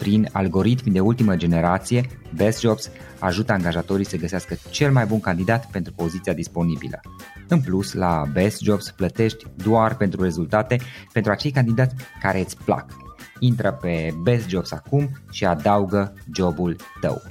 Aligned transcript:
Prin 0.00 0.28
algoritmi 0.32 0.92
de 0.92 1.00
ultimă 1.00 1.36
generație, 1.36 2.06
Best 2.34 2.60
Jobs 2.60 2.90
ajută 3.18 3.52
angajatorii 3.52 4.06
să 4.06 4.16
găsească 4.16 4.56
cel 4.70 4.92
mai 4.92 5.06
bun 5.06 5.20
candidat 5.20 5.70
pentru 5.70 5.92
poziția 5.92 6.32
disponibilă. 6.32 7.00
În 7.48 7.60
plus, 7.60 7.92
la 7.92 8.24
Best 8.32 8.60
Jobs 8.60 8.90
plătești 8.90 9.46
doar 9.54 9.96
pentru 9.96 10.22
rezultate 10.22 10.80
pentru 11.12 11.32
acei 11.32 11.50
candidați 11.50 11.94
care 12.22 12.40
îți 12.40 12.56
plac. 12.64 12.84
Intră 13.38 13.78
pe 13.80 14.14
Best 14.22 14.48
Jobs 14.48 14.72
acum 14.72 15.10
și 15.30 15.44
adaugă 15.44 16.14
jobul 16.34 16.76
tău. 17.00 17.22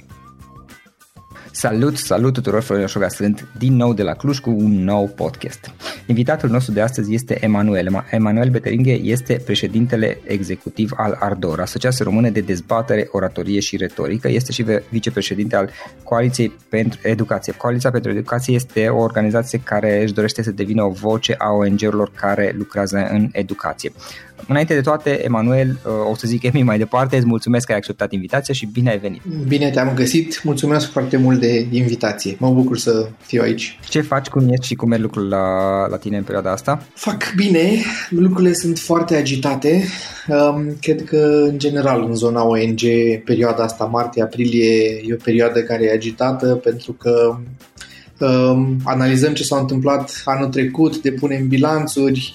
Salut, 1.50 1.96
salut 1.96 2.32
tuturor, 2.32 2.62
Florin 2.62 2.84
Oșoga 2.84 3.08
sunt 3.08 3.48
din 3.58 3.76
nou 3.76 3.94
de 3.94 4.02
la 4.02 4.12
Cluj 4.12 4.38
cu 4.38 4.50
un 4.50 4.84
nou 4.84 5.06
podcast. 5.06 5.70
Invitatul 6.10 6.48
nostru 6.48 6.72
de 6.72 6.80
astăzi 6.80 7.14
este 7.14 7.44
Emanuel. 7.44 8.04
Emanuel 8.10 8.48
Beteringhe 8.48 8.92
este 8.92 9.40
președintele 9.44 10.18
executiv 10.24 10.90
al 10.96 11.16
Ardor, 11.20 11.60
Asociația 11.60 12.04
Română 12.04 12.28
de 12.28 12.40
Dezbatere, 12.40 13.08
Oratorie 13.12 13.60
și 13.60 13.76
Retorică. 13.76 14.28
Este 14.28 14.52
și 14.52 14.64
vicepreședinte 14.88 15.56
al 15.56 15.70
Coaliției 16.02 16.52
pentru 16.68 17.00
Educație. 17.02 17.52
Coaliția 17.52 17.90
pentru 17.90 18.10
Educație 18.10 18.54
este 18.54 18.88
o 18.88 18.98
organizație 18.98 19.60
care 19.64 20.02
își 20.02 20.12
dorește 20.12 20.42
să 20.42 20.50
devină 20.50 20.82
o 20.82 20.90
voce 20.90 21.34
a 21.38 21.50
ONG-urilor 21.50 22.10
care 22.14 22.54
lucrează 22.58 23.08
în 23.10 23.28
educație. 23.32 23.92
Înainte 24.48 24.74
de 24.74 24.80
toate, 24.80 25.24
Emanuel, 25.24 25.80
uh, 25.84 25.92
o 26.10 26.14
să 26.16 26.26
zic 26.26 26.42
Emi 26.42 26.62
mai 26.62 26.78
departe, 26.78 27.16
îți 27.16 27.26
mulțumesc 27.26 27.66
că 27.66 27.72
ai 27.72 27.78
acceptat 27.78 28.12
invitația 28.12 28.54
și 28.54 28.66
bine 28.66 28.90
ai 28.90 28.98
venit. 28.98 29.22
Bine 29.48 29.70
te-am 29.70 29.94
găsit, 29.94 30.40
mulțumesc 30.44 30.90
foarte 30.90 31.16
mult 31.16 31.40
de 31.40 31.66
invitație. 31.70 32.36
Mă 32.38 32.50
bucur 32.50 32.78
să 32.78 33.08
fiu 33.20 33.42
aici. 33.42 33.78
Ce 33.88 34.00
faci, 34.00 34.26
cum 34.26 34.48
ești 34.48 34.66
și 34.66 34.74
cum 34.74 34.88
merg 34.88 35.02
lucrurile 35.02 35.36
la, 35.36 35.86
la 35.88 35.96
tine 35.96 36.16
în 36.16 36.22
perioada 36.22 36.52
asta? 36.52 36.82
Fac 36.94 37.34
bine, 37.36 37.70
lucrurile 38.08 38.52
sunt 38.52 38.78
foarte 38.78 39.16
agitate. 39.16 39.84
Um, 40.28 40.76
cred 40.80 41.04
că, 41.04 41.44
în 41.46 41.58
general, 41.58 42.04
în 42.08 42.14
zona 42.14 42.46
ONG, 42.46 42.80
perioada 43.24 43.62
asta, 43.62 43.84
martie-aprilie, 43.84 45.02
e 45.06 45.14
o 45.14 45.22
perioadă 45.24 45.60
care 45.60 45.84
e 45.84 45.92
agitată 45.92 46.46
pentru 46.46 46.92
că 46.92 47.38
um, 48.18 48.76
analizăm 48.84 49.34
ce 49.34 49.42
s-a 49.42 49.58
întâmplat 49.58 50.22
anul 50.24 50.48
trecut, 50.48 51.02
depunem 51.02 51.48
bilanțuri, 51.48 52.34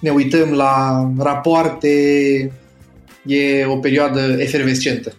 ne 0.00 0.10
uităm 0.10 0.52
la 0.52 1.04
rapoarte, 1.18 1.88
e 3.26 3.64
o 3.66 3.76
perioadă 3.76 4.20
efervescentă. 4.38 5.12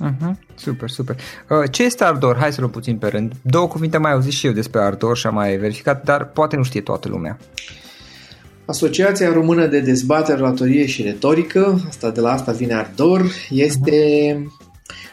Uh-huh. 0.00 0.32
Super, 0.54 0.90
super. 0.90 1.16
Uh, 1.48 1.70
ce 1.70 1.82
este 1.82 2.04
Ardor? 2.04 2.36
Hai 2.36 2.52
să 2.52 2.60
luăm 2.60 2.72
puțin 2.72 2.96
pe 2.96 3.06
rând. 3.06 3.32
Două 3.42 3.68
cuvinte 3.68 3.98
mai 3.98 4.12
auzit 4.12 4.32
și 4.32 4.46
eu 4.46 4.52
despre 4.52 4.80
Ardor 4.80 5.16
și 5.16 5.26
am 5.26 5.34
mai 5.34 5.56
verificat, 5.56 6.04
dar 6.04 6.26
poate 6.26 6.56
nu 6.56 6.62
știe 6.62 6.80
toată 6.80 7.08
lumea. 7.08 7.38
Asociația 8.66 9.32
Română 9.32 9.66
de 9.66 9.80
Dezbatere, 9.80 10.42
Oratorie 10.42 10.86
și 10.86 11.02
Retorică, 11.02 11.84
asta 11.88 12.10
de 12.10 12.20
la 12.20 12.32
asta 12.32 12.52
vine 12.52 12.74
Ardor, 12.74 13.30
este 13.50 14.36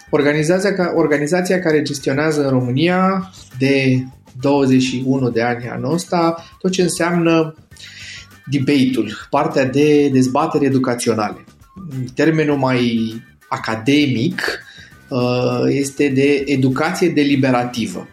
organizația, 0.09 0.92
organizația 0.96 1.59
care 1.59 1.81
gestionează 1.81 2.44
în 2.44 2.50
România 2.50 3.31
de 3.58 4.03
21 4.40 5.30
de 5.30 5.42
ani 5.42 5.69
anul 5.69 5.94
ăsta 5.94 6.46
tot 6.59 6.72
ce 6.72 6.81
înseamnă 6.81 7.56
debate-ul, 8.51 9.28
partea 9.29 9.66
de 9.66 10.07
dezbatere 10.07 10.65
educaționale. 10.65 11.45
Termenul 12.15 12.57
mai 12.57 13.13
academic 13.50 14.42
uh, 15.07 15.63
este 15.68 16.07
de 16.07 16.44
educație 16.45 17.09
deliberativă. 17.09 18.07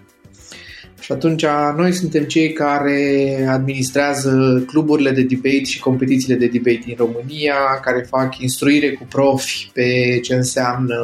Și 1.00 1.12
atunci 1.12 1.44
noi 1.76 1.92
suntem 1.92 2.24
cei 2.24 2.52
care 2.52 3.46
administrează 3.50 4.62
cluburile 4.66 5.10
de 5.10 5.22
debate 5.22 5.64
și 5.64 5.80
competițiile 5.80 6.34
de 6.34 6.46
debate 6.46 6.82
din 6.84 6.94
România, 6.98 7.54
care 7.82 8.06
fac 8.08 8.38
instruire 8.38 8.92
cu 8.92 9.06
profi 9.08 9.70
pe 9.72 10.18
ce 10.22 10.34
înseamnă 10.34 10.96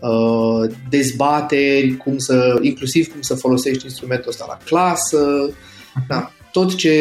uh, 0.00 0.70
dezbateri, 0.90 1.96
cum 1.96 2.18
să, 2.18 2.58
inclusiv 2.60 3.12
cum 3.12 3.20
să 3.20 3.34
folosești 3.34 3.84
instrumentul 3.84 4.30
ăsta 4.30 4.44
la 4.48 4.58
clasă. 4.64 5.50
Da 6.08 6.32
tot 6.52 6.74
ce 6.74 6.94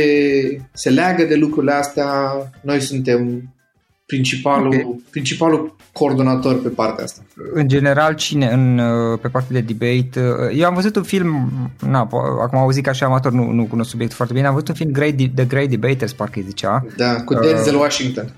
se 0.74 0.90
leagă 0.90 1.24
de 1.24 1.36
lucrurile 1.36 1.72
astea, 1.72 2.10
noi 2.62 2.80
suntem 2.80 3.54
principalul, 4.06 4.68
okay. 4.68 5.04
principalul 5.10 5.75
coordonator 5.92 6.62
pe 6.62 6.69
partea 6.69 7.04
asta. 7.04 7.22
În 7.54 7.68
general, 7.68 8.16
cine 8.16 8.50
în, 8.51 8.78
uh, 8.78 9.19
pe 9.22 9.28
partea 9.28 9.62
de 9.62 9.74
debate? 9.74 10.19
Uh, 10.19 10.60
eu 10.60 10.66
am 10.66 10.74
văzut 10.74 10.96
un 10.96 11.04
film, 11.04 11.50
na, 11.88 12.00
acum 12.00 12.57
am 12.57 12.63
auzit 12.63 12.84
ca 12.84 12.92
și 12.92 13.04
amator, 13.04 13.31
nu, 13.31 13.51
nu 13.51 13.63
cunosc 13.66 13.90
subiectul 13.90 14.18
foarte 14.18 14.34
bine, 14.34 14.48
am 14.48 14.54
văzut 14.54 14.68
un 14.68 14.75
film 14.75 14.92
Great, 14.92 15.16
The 15.36 15.46
Great 15.46 15.68
Debaters, 15.68 16.13
parcă 16.13 16.40
îi 16.40 16.46
zicea. 16.48 16.86
Da, 16.98 17.22
cu 17.22 17.34
Denzel 17.34 17.75
uh, 17.75 17.81
Washington. 17.81 18.34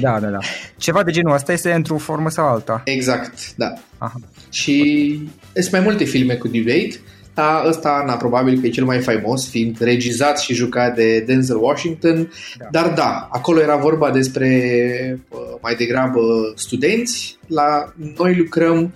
Da, 0.00 0.20
da, 0.20 0.28
da. 0.28 0.38
Ceva 0.76 1.02
de 1.02 1.10
genul 1.10 1.34
ăsta 1.34 1.52
este 1.52 1.72
într-o 1.72 1.96
formă 1.96 2.30
sau 2.30 2.46
alta. 2.46 2.82
Exact, 2.84 3.54
da. 3.56 3.72
Aha. 3.98 4.20
Și 4.50 5.18
sunt 5.54 5.72
mai 5.72 5.80
multe 5.80 6.04
filme 6.04 6.34
cu 6.34 6.48
debate 6.48 7.00
dar 7.36 7.66
ăsta, 7.66 8.04
na, 8.06 8.14
probabil 8.14 8.60
că 8.60 8.66
e 8.66 8.70
cel 8.70 8.84
mai 8.84 9.00
faimos, 9.00 9.48
fiind 9.48 9.80
regizat 9.80 10.38
și 10.38 10.54
jucat 10.54 10.94
de 10.94 11.20
Denzel 11.20 11.62
Washington, 11.62 12.32
da. 12.58 12.66
dar 12.70 12.92
da, 12.92 13.28
acolo 13.32 13.60
era 13.60 13.76
vorba 13.76 14.10
despre 14.10 15.20
mai 15.60 15.74
degrabă 15.74 16.20
studenți, 16.54 17.38
la 17.46 17.92
noi 18.16 18.36
lucrăm 18.36 18.94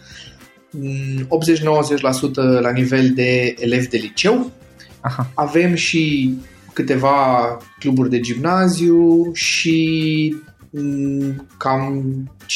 80-90% 0.79 2.61
la 2.61 2.71
nivel 2.71 3.11
de 3.15 3.55
elevi 3.59 3.89
de 3.89 3.97
liceu, 3.97 4.51
Aha. 5.01 5.31
avem 5.35 5.75
și 5.75 6.35
câteva 6.73 7.57
cluburi 7.79 8.11
de 8.11 8.21
gimnaziu 8.21 9.33
și 9.33 10.37
cam 11.57 12.05
15% 12.43 12.47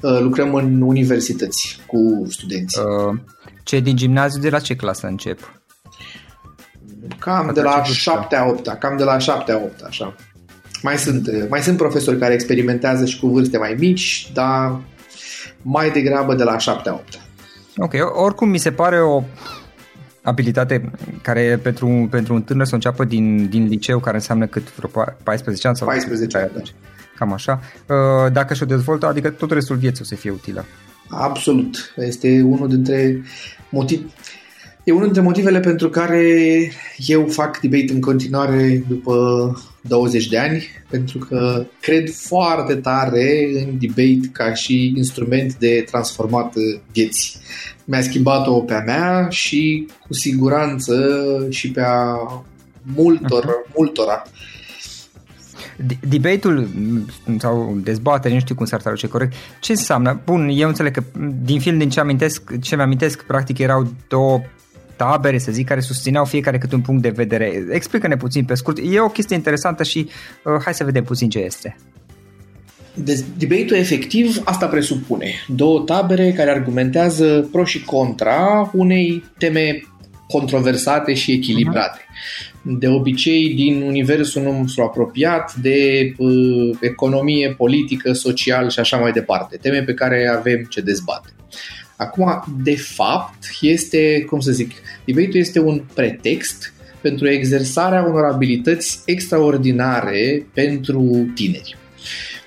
uh, 0.00 0.20
lucrăm 0.20 0.54
în 0.54 0.80
universități 0.80 1.78
cu 1.86 2.26
studenți. 2.28 2.78
Uh, 2.78 3.18
ce 3.68 3.80
din 3.80 3.96
gimnaziu 3.96 4.40
de 4.40 4.50
la 4.50 4.58
ce 4.58 4.76
clasă 4.76 5.06
încep? 5.06 5.60
Cam 7.18 7.50
de 7.54 7.60
la 7.60 7.82
7 7.82 8.36
a 8.36 8.44
8 8.44 8.78
cam 8.78 8.96
de 8.96 9.04
la 9.04 9.18
7 9.18 9.52
a 9.52 9.56
8 9.56 9.82
așa. 9.82 10.14
Mai 10.82 10.98
sunt, 10.98 11.48
mai 11.48 11.60
sunt 11.60 11.76
profesori 11.76 12.18
care 12.18 12.34
experimentează 12.34 13.04
și 13.04 13.20
cu 13.20 13.26
vârste 13.26 13.58
mai 13.58 13.74
mici, 13.78 14.30
dar 14.32 14.80
mai 15.62 15.90
degrabă 15.90 16.34
de 16.34 16.42
la 16.42 16.58
7 16.58 16.88
a 16.88 16.92
8 16.92 17.20
Ok, 17.76 17.92
oricum 18.24 18.48
mi 18.48 18.58
se 18.58 18.72
pare 18.72 19.00
o 19.00 19.22
abilitate 20.22 20.90
care 21.22 21.60
pentru, 21.62 22.08
pentru 22.10 22.34
un 22.34 22.42
tânăr 22.42 22.66
să 22.66 22.74
înceapă 22.74 23.04
din, 23.04 23.48
din 23.48 23.66
liceu, 23.66 23.98
care 23.98 24.16
înseamnă 24.16 24.46
cât 24.46 24.74
vreo 24.74 25.04
14 25.22 25.66
ani 25.66 25.76
sau 25.76 25.86
14 25.86 26.38
ani, 26.38 26.50
da. 26.54 26.60
cam 27.16 27.32
așa, 27.32 27.60
uh, 27.86 28.32
dacă 28.32 28.54
și-o 28.54 28.66
dezvoltă, 28.66 29.06
adică 29.06 29.30
tot 29.30 29.50
restul 29.50 29.76
vieții 29.76 30.02
o 30.02 30.06
să 30.06 30.14
fie 30.14 30.30
utilă. 30.30 30.64
Absolut. 31.10 31.94
Este 31.96 32.42
unul 32.42 32.68
dintre 32.68 33.22
motiv... 33.70 34.12
E 34.84 34.92
unul 34.92 35.04
dintre 35.04 35.22
motivele 35.22 35.60
pentru 35.60 35.88
care 35.88 36.22
eu 36.96 37.26
fac 37.26 37.60
debate 37.60 37.92
în 37.92 38.00
continuare 38.00 38.84
după 38.88 39.14
20 39.80 40.28
de 40.28 40.38
ani, 40.38 40.66
pentru 40.90 41.18
că 41.18 41.66
cred 41.80 42.10
foarte 42.10 42.74
tare 42.74 43.48
în 43.54 43.78
debate 43.78 44.30
ca 44.32 44.54
și 44.54 44.92
instrument 44.96 45.54
de 45.54 45.84
transformat 45.90 46.52
vieți. 46.92 47.38
Mi-a 47.84 48.00
schimbat-o 48.00 48.60
pe 48.60 48.74
a 48.74 48.80
mea 48.80 49.28
și 49.30 49.88
cu 50.06 50.14
siguranță 50.14 51.46
și 51.50 51.70
pe 51.70 51.80
a 51.80 52.14
multor, 52.94 53.44
uh-huh. 53.44 53.74
multora. 53.76 54.22
Debate-ul 56.08 56.68
sau 57.38 57.78
dezbatere, 57.82 58.34
nu 58.34 58.40
știu 58.40 58.54
cum 58.54 58.66
s-ar 58.66 58.80
traduce 58.80 59.08
corect, 59.08 59.32
ce 59.60 59.72
înseamnă? 59.72 60.20
Bun, 60.24 60.50
eu 60.52 60.68
înțeleg 60.68 60.92
că 60.92 61.02
din 61.42 61.60
film, 61.60 61.78
din 61.78 61.88
ce 61.88 62.00
amintesc, 62.00 62.58
ce 62.60 62.76
mi-amintesc, 62.76 63.22
practic 63.22 63.58
erau 63.58 63.92
două 64.08 64.40
tabere, 64.96 65.38
să 65.38 65.52
zic, 65.52 65.66
care 65.66 65.80
susțineau 65.80 66.24
fiecare 66.24 66.58
câte 66.58 66.74
un 66.74 66.80
punct 66.80 67.02
de 67.02 67.08
vedere. 67.08 67.66
Explică-ne 67.70 68.16
puțin 68.16 68.44
pe 68.44 68.54
scurt. 68.54 68.78
E 68.90 69.00
o 69.00 69.08
chestie 69.08 69.36
interesantă 69.36 69.82
și 69.82 70.08
uh, 70.44 70.52
hai 70.64 70.74
să 70.74 70.84
vedem 70.84 71.04
puțin 71.04 71.28
ce 71.28 71.38
este. 71.38 71.76
Debate-ul 73.36 73.78
efectiv 73.78 74.40
asta 74.44 74.66
presupune. 74.66 75.30
Două 75.46 75.80
tabere 75.80 76.32
care 76.32 76.50
argumentează 76.50 77.48
pro 77.52 77.64
și 77.64 77.84
contra 77.84 78.70
unei 78.72 79.24
teme 79.38 79.82
controversate 80.26 81.14
și 81.14 81.32
echilibrate. 81.32 81.98
Uh-huh 82.00 82.47
de 82.62 82.88
obicei 82.88 83.54
din 83.54 83.82
universul 83.82 84.42
nostru 84.42 84.82
apropiat 84.82 85.54
de 85.54 86.12
uh, 86.16 86.76
economie, 86.80 87.54
politică, 87.56 88.12
social 88.12 88.70
și 88.70 88.78
așa 88.78 88.96
mai 88.96 89.12
departe. 89.12 89.56
Teme 89.56 89.82
pe 89.82 89.94
care 89.94 90.28
avem 90.38 90.66
ce 90.68 90.80
dezbate. 90.80 91.28
Acum, 91.96 92.44
de 92.62 92.76
fapt, 92.76 93.38
este, 93.60 94.24
cum 94.28 94.40
să 94.40 94.52
zic, 94.52 94.72
debate 95.04 95.34
este 95.34 95.60
un 95.60 95.82
pretext 95.94 96.72
pentru 97.00 97.28
exersarea 97.28 98.02
unor 98.02 98.24
abilități 98.24 99.00
extraordinare 99.04 100.46
pentru 100.54 101.30
tineri. 101.34 101.76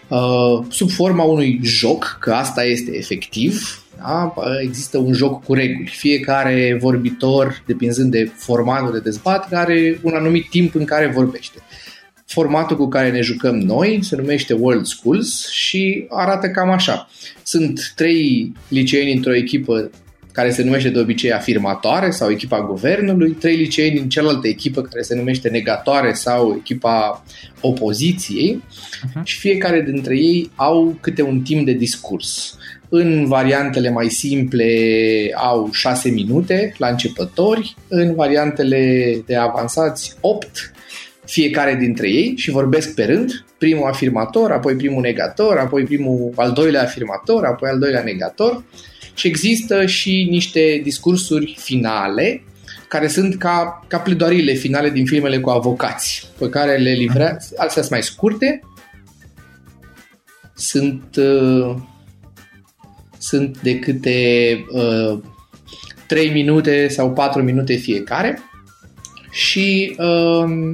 Uh, 0.07 0.65
sub 0.69 0.89
forma 0.89 1.23
unui 1.23 1.59
joc, 1.63 2.17
că 2.19 2.33
asta 2.33 2.63
este 2.63 2.97
efectiv, 2.97 3.80
da? 4.03 4.33
Există 4.61 4.97
un 4.97 5.13
joc 5.13 5.43
cu 5.43 5.53
reguli. 5.53 5.87
Fiecare 5.87 6.77
vorbitor, 6.81 7.63
depinzând 7.65 8.11
de 8.11 8.31
formatul 8.35 8.91
de 8.91 8.99
dezbatere, 8.99 9.55
are 9.55 9.99
un 10.01 10.13
anumit 10.13 10.49
timp 10.49 10.75
în 10.75 10.85
care 10.85 11.07
vorbește. 11.07 11.57
Formatul 12.25 12.77
cu 12.77 12.87
care 12.87 13.11
ne 13.11 13.21
jucăm 13.21 13.55
noi 13.55 13.99
se 14.01 14.15
numește 14.15 14.53
World 14.53 14.85
Schools 14.85 15.49
și 15.49 16.05
arată 16.09 16.49
cam 16.49 16.69
așa. 16.69 17.09
Sunt 17.43 17.93
trei 17.95 18.53
liceeni 18.67 19.13
într-o 19.13 19.35
echipă 19.35 19.91
care 20.31 20.51
se 20.51 20.63
numește 20.63 20.89
de 20.89 20.99
obicei 20.99 21.31
afirmatoare 21.31 22.09
sau 22.09 22.31
echipa 22.31 22.61
guvernului, 22.61 23.31
trei 23.31 23.55
liceeni 23.55 23.95
din 23.95 24.09
cealaltă 24.09 24.47
echipă 24.47 24.81
care 24.81 25.01
se 25.01 25.15
numește 25.15 25.49
negatoare 25.49 26.13
sau 26.13 26.55
echipa 26.59 27.23
opoziției 27.61 28.63
uh-huh. 28.63 29.23
și 29.23 29.37
fiecare 29.37 29.81
dintre 29.81 30.17
ei 30.17 30.51
au 30.55 30.97
câte 31.01 31.21
un 31.21 31.41
timp 31.41 31.65
de 31.65 31.71
discurs. 31.71 32.57
În 32.93 33.25
variantele 33.27 33.89
mai 33.89 34.09
simple 34.09 34.67
au 35.35 35.69
6 35.71 36.09
minute 36.09 36.73
la 36.77 36.87
începători, 36.87 37.75
în 37.87 38.15
variantele 38.15 39.13
de 39.25 39.35
avansați 39.35 40.15
8 40.21 40.71
fiecare 41.25 41.75
dintre 41.75 42.09
ei 42.09 42.33
și 42.37 42.51
vorbesc 42.51 42.95
pe 42.95 43.03
rând, 43.03 43.45
primul 43.57 43.87
afirmator, 43.87 44.51
apoi 44.51 44.75
primul 44.75 45.01
negator, 45.01 45.57
apoi 45.57 45.83
primul 45.83 46.31
al 46.35 46.51
doilea 46.51 46.81
afirmator, 46.81 47.45
apoi 47.45 47.69
al 47.69 47.79
doilea 47.79 48.03
negator. 48.03 48.63
Și 49.13 49.27
există 49.27 49.85
și 49.85 50.27
niște 50.29 50.79
discursuri 50.83 51.55
finale 51.59 52.43
care 52.87 53.07
sunt 53.07 53.37
ca, 53.37 53.85
ca 53.87 53.97
pledoariile 53.97 54.53
finale 54.53 54.89
din 54.89 55.05
filmele 55.05 55.39
cu 55.39 55.49
avocați, 55.49 56.31
pe 56.37 56.49
care 56.49 56.77
le 56.77 56.91
livrează, 56.91 57.53
alții 57.57 57.79
sunt 57.79 57.91
mai 57.91 58.03
scurte, 58.03 58.59
sunt 60.55 61.15
uh, 61.15 61.75
sunt 63.21 63.61
de 63.61 63.79
câte 63.79 64.17
uh, 64.71 65.19
3 66.07 66.29
minute 66.29 66.87
sau 66.87 67.11
4 67.13 67.41
minute 67.41 67.73
fiecare 67.73 68.41
și 69.31 69.95
uh, 69.97 70.73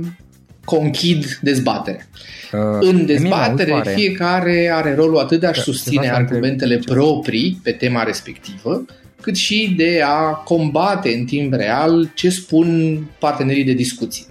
conchid 0.65 1.39
dezbatere. 1.41 2.09
Uh, 2.53 2.77
în 2.79 3.05
dezbatere, 3.05 3.71
Emina, 3.71 3.83
fiecare 3.83 4.69
are 4.73 4.95
rolul 4.95 5.17
atât 5.17 5.39
de 5.39 5.47
a 5.47 5.53
susține 5.53 6.09
argumentele 6.09 6.79
proprii 6.85 7.59
pe 7.63 7.71
tema 7.71 8.03
respectivă, 8.03 8.85
cât 9.21 9.35
și 9.35 9.73
de 9.77 10.01
a 10.05 10.31
combate 10.31 11.09
în 11.09 11.25
timp 11.25 11.53
real 11.53 12.11
ce 12.15 12.29
spun 12.29 12.97
partenerii 13.19 13.63
de 13.63 13.73
discuție. 13.73 14.25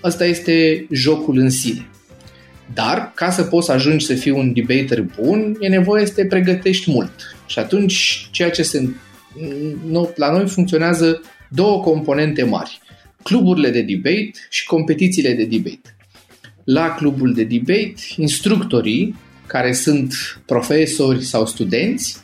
Asta 0.00 0.24
este 0.24 0.86
jocul 0.90 1.38
în 1.38 1.50
sine. 1.50 1.88
Dar, 2.74 3.12
ca 3.14 3.30
să 3.30 3.42
poți 3.42 3.66
să 3.66 3.72
ajungi 3.72 4.06
să 4.06 4.14
fii 4.14 4.30
un 4.30 4.52
debater 4.52 5.04
bun, 5.20 5.56
e 5.60 5.68
nevoie 5.68 6.06
să 6.06 6.12
te 6.12 6.26
pregătești 6.26 6.90
mult. 6.90 7.12
Și 7.46 7.58
atunci, 7.58 8.28
ceea 8.30 8.50
ce 8.50 8.62
se, 8.62 8.88
la 10.14 10.30
noi 10.30 10.48
funcționează 10.48 11.22
două 11.48 11.80
componente 11.80 12.42
mari. 12.44 12.80
Cluburile 13.22 13.70
de 13.70 13.82
debate 13.82 14.30
și 14.50 14.66
competițiile 14.66 15.32
de 15.32 15.44
debate. 15.44 15.96
La 16.64 16.94
clubul 16.94 17.34
de 17.34 17.42
debate, 17.42 17.94
instructorii, 18.16 19.14
care 19.46 19.72
sunt 19.72 20.12
profesori 20.46 21.24
sau 21.24 21.46
studenți, 21.46 22.16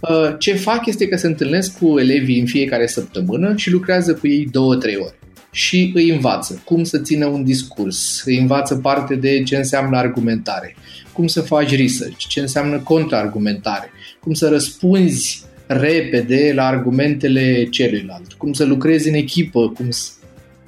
uh, 0.00 0.34
ce 0.38 0.52
fac 0.52 0.86
este 0.86 1.08
că 1.08 1.16
se 1.16 1.26
întâlnesc 1.26 1.78
cu 1.78 1.98
elevii 1.98 2.40
în 2.40 2.46
fiecare 2.46 2.86
săptămână 2.86 3.56
și 3.56 3.70
lucrează 3.70 4.14
cu 4.14 4.28
ei 4.28 4.48
două-trei 4.50 4.96
ore 4.96 5.19
și 5.50 5.90
îi 5.94 6.10
învață. 6.10 6.62
Cum 6.64 6.84
să 6.84 6.98
țină 6.98 7.26
un 7.26 7.44
discurs, 7.44 8.22
îi 8.24 8.38
învață 8.38 8.74
parte 8.74 9.14
de 9.14 9.42
ce 9.42 9.56
înseamnă 9.56 9.96
argumentare, 9.96 10.76
cum 11.12 11.26
să 11.26 11.40
faci 11.40 11.76
research, 11.76 12.26
ce 12.28 12.40
înseamnă 12.40 12.78
contraargumentare, 12.78 13.90
cum 14.20 14.32
să 14.32 14.48
răspunzi 14.48 15.44
repede 15.66 16.52
la 16.54 16.66
argumentele 16.66 17.64
celuilalt, 17.64 18.32
cum 18.32 18.52
să 18.52 18.64
lucrezi 18.64 19.08
în 19.08 19.14
echipă, 19.14 19.68
cum 19.68 19.90
să... 19.90 20.10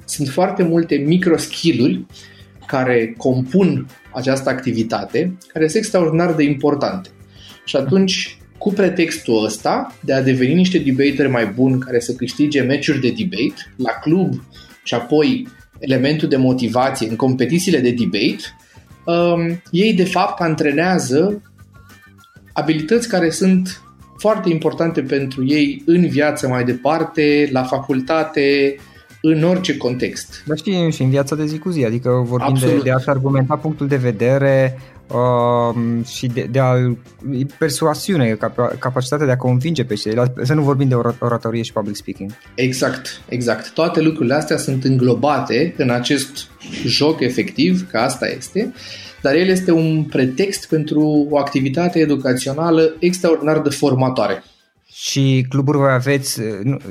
sunt 0.05 0.27
foarte 0.27 0.63
multe 0.63 0.95
micro 0.95 1.37
skill 1.37 2.07
care 2.67 3.13
compun 3.17 3.87
această 4.13 4.49
activitate, 4.49 5.37
care 5.47 5.67
sunt 5.67 5.77
extraordinar 5.83 6.33
de 6.33 6.43
importante. 6.43 7.09
Și 7.65 7.75
atunci, 7.75 8.37
cu 8.57 8.73
pretextul 8.73 9.43
ăsta 9.45 9.95
de 10.01 10.13
a 10.13 10.21
deveni 10.21 10.53
niște 10.53 10.77
debateri 10.77 11.29
mai 11.29 11.45
buni 11.45 11.79
care 11.79 11.99
să 11.99 12.13
câștige 12.13 12.61
meciuri 12.61 13.01
de 13.01 13.13
debate 13.17 13.73
la 13.75 13.91
club 13.91 14.43
și 14.83 14.93
apoi 14.93 15.47
elementul 15.79 16.27
de 16.27 16.37
motivație 16.37 17.09
în 17.09 17.15
competițiile 17.15 17.79
de 17.79 17.91
debate, 17.91 18.55
um, 19.05 19.61
ei 19.71 19.93
de 19.93 20.05
fapt 20.05 20.41
antrenează 20.41 21.41
abilități 22.53 23.07
care 23.07 23.29
sunt 23.29 23.81
foarte 24.17 24.49
importante 24.49 25.01
pentru 25.01 25.45
ei 25.45 25.83
în 25.85 26.07
viață 26.07 26.47
mai 26.47 26.63
departe, 26.63 27.49
la 27.51 27.63
facultate, 27.63 28.75
în 29.21 29.43
orice 29.43 29.77
context. 29.77 30.43
Dar 30.45 30.57
știi, 30.57 30.91
și 30.91 31.01
în 31.01 31.09
viața 31.09 31.35
de 31.35 31.45
zi 31.45 31.57
cu 31.57 31.69
zi, 31.69 31.85
adică 31.85 32.09
vorbim 32.25 32.57
de, 32.59 32.79
de 32.83 32.91
a-și 32.91 33.09
argumenta 33.09 33.55
punctul 33.55 33.87
de 33.87 33.95
vedere 33.95 34.79
uh, 35.13 36.05
și 36.05 36.27
de, 36.27 36.47
de 36.51 36.59
a 36.59 36.73
persoasiune, 37.57 38.37
capacitatea 38.79 39.25
de 39.25 39.31
a 39.31 39.37
convinge 39.37 39.83
pe 39.83 39.93
ceilalți, 39.93 40.33
să 40.41 40.53
nu 40.53 40.61
vorbim 40.61 40.87
de 40.87 40.95
oratorie 41.19 41.61
și 41.61 41.73
public 41.73 41.95
speaking. 41.95 42.31
Exact, 42.55 43.21
exact. 43.29 43.73
Toate 43.73 44.01
lucrurile 44.01 44.33
astea 44.33 44.57
sunt 44.57 44.83
înglobate 44.83 45.73
în 45.77 45.89
acest 45.89 46.47
joc 46.85 47.19
efectiv, 47.19 47.89
că 47.89 47.97
asta 47.97 48.27
este, 48.27 48.73
dar 49.21 49.35
el 49.35 49.47
este 49.47 49.71
un 49.71 50.03
pretext 50.03 50.67
pentru 50.67 51.27
o 51.29 51.37
activitate 51.37 51.99
educațională 51.99 52.95
extraordinar 52.99 53.59
de 53.59 53.69
formatoare. 53.69 54.43
Și 55.05 55.45
cluburi 55.49 55.77
voi 55.77 55.91
aveți 55.91 56.39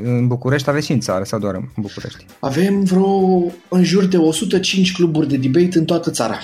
în 0.03 0.27
București, 0.27 0.69
aveți 0.69 0.87
și 0.87 0.93
în 0.93 1.01
țară 1.01 1.25
sau 1.25 1.39
doar 1.39 1.55
în 1.55 1.69
București? 1.77 2.27
Avem 2.39 2.85
vreo 2.85 3.43
în 3.69 3.85
jur 3.85 4.05
de 4.05 4.17
105 4.17 4.93
cluburi 4.93 5.29
de 5.29 5.37
debate 5.37 5.79
în 5.79 5.85
toată 5.85 6.11
țara. 6.11 6.39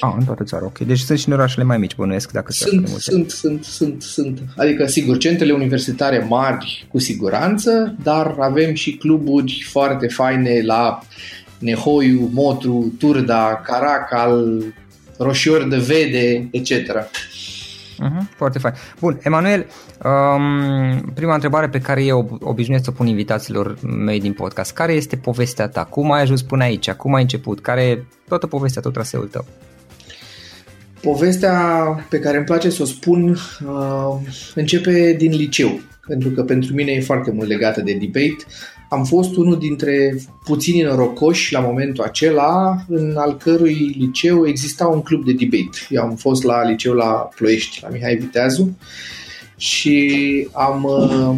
Ah, 0.00 0.14
în 0.18 0.24
toată 0.24 0.44
țara, 0.44 0.64
ok. 0.64 0.78
Deci 0.78 0.98
sunt 0.98 1.18
și 1.18 1.28
în 1.28 1.34
orașele 1.34 1.64
mai 1.64 1.78
mici, 1.78 1.94
bănuiesc, 1.96 2.32
dacă 2.32 2.52
sunt, 2.52 2.88
sunt, 2.88 3.30
sunt, 3.30 3.64
sunt, 3.64 4.02
sunt. 4.02 4.38
Adică, 4.56 4.86
sigur, 4.86 5.16
centrele 5.16 5.52
universitare 5.52 6.26
mari 6.28 6.86
cu 6.90 6.98
siguranță, 6.98 7.96
dar 8.02 8.36
avem 8.38 8.74
și 8.74 8.96
cluburi 8.96 9.66
foarte 9.70 10.06
faine 10.06 10.62
la 10.62 11.00
Nehoiu, 11.58 12.30
Motru, 12.32 12.92
Turda, 12.98 13.62
Caracal, 13.64 14.64
Roșior 15.18 15.68
de 15.68 15.76
Vede, 15.76 16.48
etc. 16.50 16.70
Uh-huh, 18.02 18.36
foarte 18.36 18.58
fain. 18.58 18.74
Bun, 19.00 19.18
Emanuel, 19.22 19.66
um, 20.04 21.00
prima 21.14 21.34
întrebare 21.34 21.68
pe 21.68 21.80
care 21.80 22.04
eu 22.04 22.38
obișnuiesc 22.42 22.84
să 22.84 22.90
pun 22.90 23.06
invitațiilor 23.06 23.76
mei 23.82 24.20
din 24.20 24.32
podcast. 24.32 24.72
Care 24.72 24.92
este 24.92 25.16
povestea 25.16 25.68
ta? 25.68 25.84
Cum 25.84 26.12
ai 26.12 26.20
ajuns 26.20 26.42
până 26.42 26.62
aici? 26.62 26.90
Cum 26.90 27.14
ai 27.14 27.22
început? 27.22 27.60
Care 27.60 27.82
e 27.82 28.04
toată 28.28 28.46
povestea, 28.46 28.82
tot 28.82 28.92
traseul 28.92 29.26
tău? 29.26 29.44
Povestea 31.00 31.56
pe 32.08 32.18
care 32.18 32.36
îmi 32.36 32.46
place 32.46 32.70
să 32.70 32.82
o 32.82 32.84
spun 32.84 33.28
uh, 33.30 34.16
începe 34.54 35.14
din 35.18 35.30
liceu, 35.30 35.80
pentru 36.06 36.30
că 36.30 36.42
pentru 36.42 36.74
mine 36.74 36.92
e 36.92 37.00
foarte 37.00 37.30
mult 37.30 37.48
legată 37.48 37.80
de 37.80 37.92
debate. 37.92 38.44
Am 38.88 39.04
fost 39.04 39.36
unul 39.36 39.58
dintre 39.58 40.18
puținii 40.44 40.82
norocoși 40.82 41.52
la 41.52 41.60
momentul 41.60 42.04
acela, 42.04 42.76
în 42.88 43.14
al 43.16 43.36
cărui 43.36 43.94
liceu 43.98 44.46
exista 44.46 44.86
un 44.86 45.02
club 45.02 45.24
de 45.24 45.32
debate. 45.32 45.78
Eu 45.88 46.02
am 46.02 46.16
fost 46.16 46.42
la 46.42 46.68
liceu 46.68 46.92
la 46.92 47.28
Ploiești, 47.36 47.78
la 47.82 47.88
Mihai 47.88 48.16
Viteazu 48.16 48.76
și 49.56 50.48
am 50.52 50.84
uh, 50.84 51.36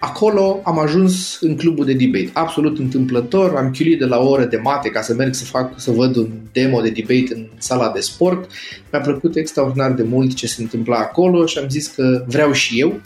Acolo 0.00 0.60
am 0.64 0.78
ajuns 0.78 1.38
în 1.40 1.56
clubul 1.56 1.84
de 1.84 1.92
debate, 1.92 2.30
absolut 2.32 2.78
întâmplător, 2.78 3.56
am 3.56 3.70
chiulit 3.70 3.98
de 3.98 4.04
la 4.04 4.18
o 4.18 4.28
oră 4.28 4.44
de 4.44 4.56
mate 4.56 4.88
ca 4.88 5.00
să 5.00 5.14
merg 5.14 5.34
să 5.34 5.44
fac, 5.44 5.72
să 5.80 5.90
văd 5.90 6.16
un 6.16 6.30
demo 6.52 6.80
de 6.80 6.90
debate 6.90 7.34
în 7.34 7.46
sala 7.58 7.90
de 7.90 8.00
sport. 8.00 8.50
Mi-a 8.92 9.00
plăcut 9.00 9.36
extraordinar 9.36 9.92
de 9.92 10.02
mult 10.02 10.34
ce 10.34 10.46
se 10.46 10.62
întâmpla 10.62 10.96
acolo 10.96 11.46
și 11.46 11.58
am 11.58 11.68
zis 11.68 11.86
că 11.86 12.24
vreau 12.26 12.52
și 12.52 12.80
eu 12.80 13.00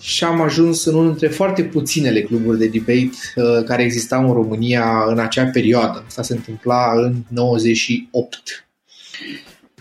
și 0.00 0.24
am 0.24 0.40
ajuns 0.40 0.84
în 0.84 0.94
unul 0.94 1.10
dintre 1.10 1.28
foarte 1.28 1.62
puținele 1.62 2.22
cluburi 2.22 2.58
de 2.58 2.66
debate 2.66 3.10
uh, 3.36 3.64
care 3.64 3.82
existau 3.82 4.26
în 4.26 4.32
România 4.32 5.04
în 5.06 5.18
acea 5.18 5.44
perioadă. 5.44 6.04
Asta 6.06 6.22
se 6.22 6.32
întâmpla 6.32 6.92
în 6.94 7.14
98. 7.28 8.66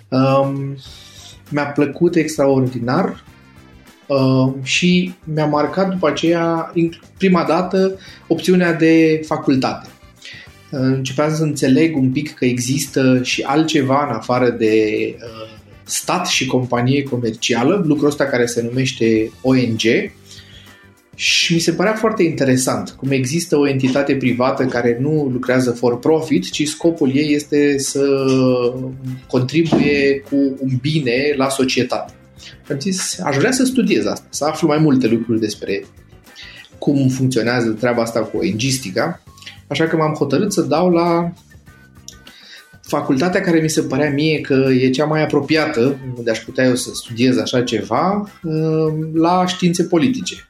Um, 0.10 0.78
mi-a 1.50 1.66
plăcut 1.66 2.16
extraordinar 2.16 3.24
uh, 4.08 4.54
și 4.64 5.14
mi-a 5.24 5.46
marcat 5.46 5.90
după 5.90 6.08
aceea, 6.08 6.74
prima 7.18 7.44
dată, 7.44 8.00
opțiunea 8.28 8.74
de 8.74 9.22
facultate. 9.26 9.90
Uh, 10.72 10.80
începeam 10.80 11.36
să 11.36 11.44
înțeleg 11.44 11.98
un 11.98 12.12
pic 12.12 12.34
că 12.34 12.46
există 12.46 13.24
și 13.24 13.42
altceva 13.42 14.06
în 14.10 14.16
afară 14.16 14.50
de 14.50 14.76
uh, 15.16 15.59
stat 15.90 16.28
și 16.28 16.46
companie 16.46 17.04
comercială, 17.04 17.84
lucrul 17.86 18.08
ăsta 18.08 18.26
care 18.26 18.46
se 18.46 18.62
numește 18.62 19.32
ONG, 19.42 19.82
și 21.20 21.54
mi 21.54 21.60
se 21.60 21.72
părea 21.72 21.94
foarte 21.94 22.24
interesant 22.24 22.90
cum 22.90 23.12
există 23.12 23.58
o 23.58 23.68
entitate 23.68 24.16
privată 24.16 24.66
care 24.66 24.98
nu 25.02 25.30
lucrează 25.32 25.72
for 25.72 26.00
profit, 26.00 26.52
ci 26.52 26.68
scopul 26.68 27.12
ei 27.16 27.34
este 27.34 27.78
să 27.78 28.06
contribuie 29.28 30.20
cu 30.20 30.36
un 30.36 30.78
bine 30.82 31.34
la 31.36 31.50
societate. 31.50 32.14
Am 32.72 32.80
zis, 32.80 33.20
aș 33.24 33.36
vrea 33.36 33.52
să 33.52 33.64
studiez 33.64 34.06
asta, 34.06 34.28
să 34.30 34.46
aflu 34.46 34.68
mai 34.68 34.78
multe 34.78 35.08
lucruri 35.08 35.40
despre 35.40 35.86
cum 36.78 37.08
funcționează 37.08 37.70
treaba 37.70 38.02
asta 38.02 38.20
cu 38.20 38.38
ONG-stica, 38.38 39.24
așa 39.68 39.88
că 39.88 39.96
m-am 39.96 40.14
hotărât 40.14 40.54
să 40.54 40.62
dau 40.62 40.90
la 40.90 41.34
facultatea 42.90 43.42
care 43.42 43.60
mi 43.60 43.70
se 43.70 43.82
părea 43.82 44.12
mie 44.12 44.42
că 44.42 44.68
e 44.80 44.90
cea 44.90 45.06
mai 45.06 45.24
apropiată, 45.24 46.00
unde 46.18 46.32
aș 46.32 46.40
putea 46.40 46.66
eu 46.66 46.76
să 46.76 46.90
studiez 46.94 47.38
așa 47.38 47.64
ceva, 47.64 48.30
uh, 48.44 48.94
la 49.14 49.46
științe 49.46 49.84
politice. 49.84 50.48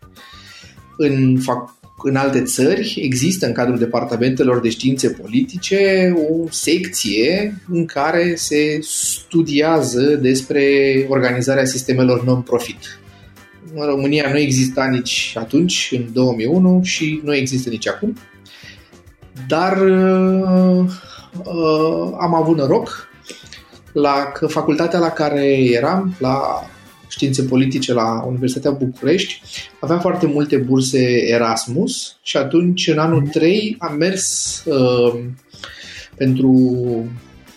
În, 0.98 1.38
fac, 1.39 1.74
în 2.03 2.15
alte 2.15 2.41
țări 2.41 3.00
există 3.01 3.46
în 3.46 3.51
cadrul 3.51 3.77
departamentelor 3.77 4.62
de 4.62 4.69
științe 4.69 5.10
politice 5.10 6.13
o 6.29 6.48
secție 6.50 7.62
în 7.72 7.86
care 7.86 8.34
se 8.36 8.79
studiază 8.81 10.01
despre 10.22 10.65
organizarea 11.10 11.65
sistemelor 11.65 12.24
non-profit. 12.25 13.00
În 13.75 13.86
România 13.86 14.29
nu 14.31 14.38
exista 14.38 14.86
nici 14.86 15.34
atunci, 15.38 15.89
în 15.96 16.05
2001, 16.13 16.81
și 16.84 17.22
nu 17.24 17.36
există 17.36 17.69
nici 17.69 17.88
acum. 17.88 18.15
Dar 19.48 19.77
uh, 19.77 20.86
uh, 21.43 22.12
am 22.19 22.36
avut 22.36 22.58
noroc 22.58 23.08
la 23.91 24.31
că 24.34 24.48
facultatea 24.48 25.00
la 25.00 25.10
care 25.10 25.46
eram, 25.63 26.15
la 26.19 26.41
științe 27.08 27.43
politice 27.43 27.93
la 27.93 28.24
Universitatea 28.27 28.72
București, 28.72 29.41
avea 29.79 30.00
foarte 30.00 30.25
multe 30.25 30.58
burse 30.58 31.25
Erasmus 31.27 32.17
și 32.22 32.38
atunci, 32.38 32.88
în 32.88 32.98
anul 32.98 33.27
3, 33.27 33.75
am 33.79 33.96
mers 33.96 34.63
uh, 34.65 35.19
pentru 36.15 36.74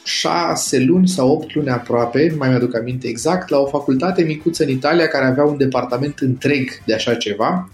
șase 0.04 0.80
luni 0.80 1.08
sau 1.08 1.30
opt 1.30 1.54
luni 1.54 1.68
aproape, 1.68 2.28
nu 2.30 2.36
mai 2.36 2.48
mi-aduc 2.48 2.76
aminte 2.76 3.08
exact, 3.08 3.48
la 3.48 3.58
o 3.58 3.66
facultate 3.66 4.22
micuță 4.22 4.62
în 4.62 4.70
Italia 4.70 5.06
care 5.06 5.24
avea 5.24 5.44
un 5.44 5.56
departament 5.56 6.18
întreg 6.18 6.68
de 6.86 6.94
așa 6.94 7.14
ceva 7.14 7.70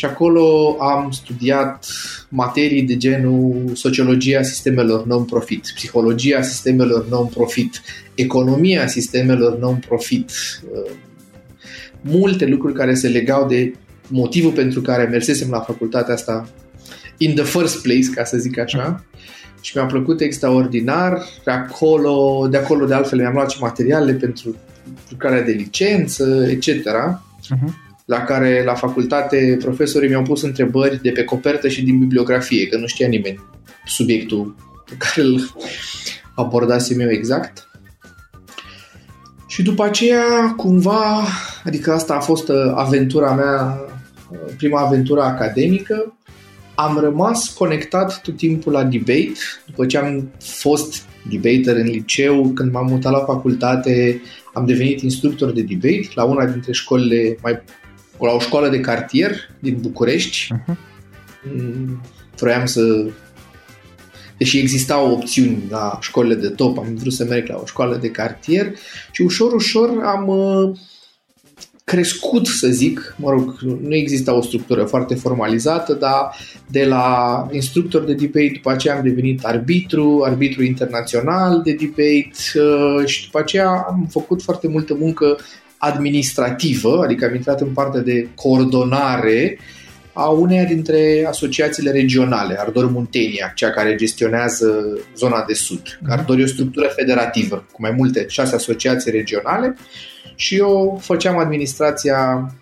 și 0.00 0.06
acolo 0.06 0.76
am 0.78 1.10
studiat 1.10 1.86
materii 2.28 2.82
de 2.82 2.96
genul 2.96 3.70
sociologia 3.74 4.42
sistemelor 4.42 5.06
non-profit, 5.06 5.72
psihologia 5.74 6.42
sistemelor 6.42 7.08
non-profit, 7.08 7.82
economia 8.14 8.86
sistemelor 8.86 9.58
non-profit, 9.58 10.30
uh, 10.72 10.90
multe 12.00 12.46
lucruri 12.46 12.74
care 12.74 12.94
se 12.94 13.08
legau 13.08 13.46
de 13.46 13.74
motivul 14.08 14.52
pentru 14.52 14.80
care 14.80 15.04
mersesem 15.04 15.50
la 15.50 15.60
facultatea 15.60 16.14
asta 16.14 16.48
in 17.16 17.34
the 17.34 17.44
first 17.44 17.82
place, 17.82 18.10
ca 18.14 18.24
să 18.24 18.36
zic 18.36 18.58
așa. 18.58 19.04
Și 19.60 19.76
mi-a 19.76 19.86
plăcut 19.86 20.20
extraordinar. 20.20 21.24
De 21.44 21.50
acolo, 21.50 22.46
de 22.50 22.56
acolo 22.56 22.86
de 22.86 22.94
altfel 22.94 23.18
mi-am 23.18 23.32
luat 23.32 23.50
și 23.50 23.60
materiale 23.60 24.12
pentru 24.12 24.56
lucrarea 25.10 25.42
de 25.42 25.52
licență, 25.52 26.46
etc. 26.50 26.66
Uh-huh 26.68 27.88
la 28.10 28.20
care 28.20 28.62
la 28.64 28.74
facultate 28.74 29.56
profesorii 29.60 30.08
mi-au 30.08 30.22
pus 30.22 30.42
întrebări 30.42 31.02
de 31.02 31.10
pe 31.10 31.24
copertă 31.24 31.68
și 31.68 31.82
din 31.82 31.98
bibliografie, 31.98 32.66
că 32.66 32.76
nu 32.76 32.86
știa 32.86 33.08
nimeni 33.08 33.40
subiectul 33.86 34.54
pe 34.88 34.94
care 34.98 35.26
îl 35.26 35.54
abordasem 36.34 37.00
eu 37.00 37.10
exact. 37.10 37.68
Și 39.46 39.62
după 39.62 39.84
aceea, 39.84 40.54
cumva, 40.56 41.24
adică 41.64 41.92
asta 41.92 42.14
a 42.14 42.20
fost 42.20 42.48
uh, 42.48 42.72
aventura 42.74 43.34
mea, 43.34 43.80
uh, 44.30 44.38
prima 44.56 44.80
aventură 44.80 45.20
academică, 45.20 46.16
am 46.74 46.98
rămas 46.98 47.48
conectat 47.48 48.20
tot 48.20 48.36
timpul 48.36 48.72
la 48.72 48.84
debate. 48.84 49.38
După 49.66 49.86
ce 49.86 49.98
am 49.98 50.30
fost 50.38 51.02
debater 51.30 51.76
în 51.76 51.86
liceu, 51.86 52.48
când 52.54 52.72
m-am 52.72 52.86
mutat 52.86 53.12
la 53.12 53.24
facultate, 53.24 54.20
am 54.54 54.66
devenit 54.66 55.00
instructor 55.00 55.52
de 55.52 55.62
debate 55.62 56.08
la 56.14 56.24
una 56.24 56.46
dintre 56.46 56.72
școlile 56.72 57.36
mai 57.42 57.62
la 58.26 58.32
o 58.32 58.38
școală 58.38 58.68
de 58.68 58.80
cartier 58.80 59.50
din 59.58 59.78
București. 59.80 60.48
Uh-huh. 60.54 60.74
Vroiam 62.36 62.66
să... 62.66 63.06
Deși 64.36 64.58
existau 64.58 65.12
opțiuni 65.12 65.62
la 65.70 65.98
școlile 66.00 66.34
de 66.34 66.48
top, 66.48 66.78
am 66.78 66.94
vrut 66.94 67.12
să 67.12 67.24
merg 67.24 67.48
la 67.48 67.60
o 67.62 67.66
școală 67.66 67.96
de 67.96 68.10
cartier 68.10 68.72
și 69.12 69.22
ușor, 69.22 69.52
ușor 69.52 69.90
am 70.04 70.28
uh, 70.28 70.78
crescut, 71.90 72.46
să 72.46 72.68
zic, 72.68 73.14
mă 73.18 73.30
rog, 73.30 73.58
nu 73.60 73.94
exista 73.94 74.34
o 74.34 74.42
structură 74.42 74.84
foarte 74.84 75.14
formalizată, 75.14 75.92
dar 75.94 76.36
de 76.66 76.84
la 76.84 77.46
instructor 77.52 78.04
de 78.04 78.14
debate, 78.14 78.50
după 78.54 78.70
aceea 78.70 78.96
am 78.96 79.02
devenit 79.02 79.44
arbitru, 79.44 80.22
arbitru 80.24 80.62
internațional 80.62 81.60
de 81.64 81.72
debate 81.72 82.30
uh, 82.54 83.06
și 83.06 83.24
după 83.24 83.38
aceea 83.38 83.84
am 83.88 84.08
făcut 84.10 84.42
foarte 84.42 84.68
multă 84.68 84.94
muncă 84.94 85.38
administrativă, 85.82 87.00
adică 87.04 87.24
am 87.24 87.34
intrat 87.34 87.60
în 87.60 87.72
partea 87.72 88.00
de 88.00 88.28
coordonare 88.34 89.58
a 90.12 90.28
uneia 90.28 90.64
dintre 90.64 91.26
asociațiile 91.28 91.90
regionale, 91.90 92.56
Ardor 92.58 92.90
Muntenia, 92.90 93.52
cea 93.54 93.70
care 93.70 93.94
gestionează 93.94 94.98
zona 95.16 95.44
de 95.46 95.54
sud. 95.54 95.98
Mhm. 96.00 96.10
Ardor 96.10 96.38
e 96.38 96.42
o 96.42 96.46
structură 96.46 96.86
federativă 96.96 97.64
cu 97.72 97.80
mai 97.80 97.94
multe 97.96 98.24
șase 98.28 98.54
asociații 98.54 99.10
regionale 99.10 99.76
și 100.34 100.56
eu 100.56 100.98
făceam 101.02 101.38
administrația 101.38 102.52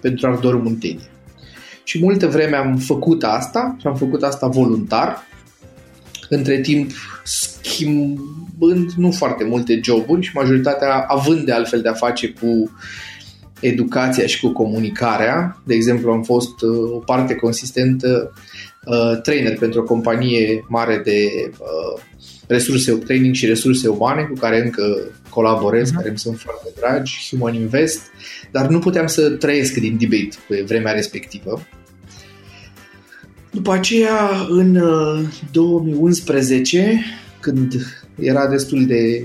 pentru 0.00 0.26
Ardor 0.26 0.62
Muntenia. 0.62 1.08
Și 1.84 1.98
multă 2.02 2.26
vreme 2.26 2.56
am 2.56 2.76
făcut 2.76 3.24
asta 3.24 3.76
și 3.80 3.86
am 3.86 3.96
făcut 3.96 4.22
asta 4.22 4.46
voluntar, 4.46 5.26
între 6.28 6.60
timp 6.60 6.90
schimbând 7.24 8.90
nu 8.96 9.10
foarte 9.10 9.44
multe 9.44 9.80
joburi 9.82 10.22
și 10.26 10.30
majoritatea 10.34 11.04
având 11.08 11.44
de 11.44 11.52
altfel 11.52 11.80
de 11.80 11.88
a 11.88 11.92
face 11.92 12.28
cu 12.28 12.70
educația 13.60 14.26
și 14.26 14.40
cu 14.40 14.52
comunicarea. 14.52 15.62
De 15.64 15.74
exemplu, 15.74 16.10
am 16.10 16.22
fost 16.22 16.60
uh, 16.60 16.92
o 16.92 16.98
parte 16.98 17.34
consistentă 17.34 18.32
uh, 18.84 19.20
trainer 19.22 19.58
pentru 19.58 19.80
o 19.80 19.84
companie 19.84 20.64
mare 20.68 21.00
de 21.04 21.50
uh, 21.58 22.02
resurse, 22.46 22.92
training 22.92 23.34
și 23.34 23.46
resurse 23.46 23.88
umane 23.88 24.22
cu 24.22 24.38
care 24.38 24.64
încă 24.64 24.82
colaborez, 25.28 25.90
uh-huh. 25.90 25.94
care 25.94 26.08
îmi 26.08 26.18
sunt 26.18 26.38
foarte 26.38 26.68
dragi, 26.80 27.28
Human 27.30 27.54
Invest, 27.54 28.00
dar 28.50 28.68
nu 28.68 28.78
puteam 28.78 29.06
să 29.06 29.30
trăiesc 29.30 29.74
din 29.74 29.98
debate 30.00 30.36
pe 30.48 30.64
vremea 30.66 30.92
respectivă. 30.92 31.60
După 33.58 33.72
aceea, 33.72 34.46
în 34.48 34.82
2011, 35.52 36.78
uh, 36.78 37.00
când 37.40 37.74
era 38.20 38.48
destul 38.48 38.86
de 38.86 39.24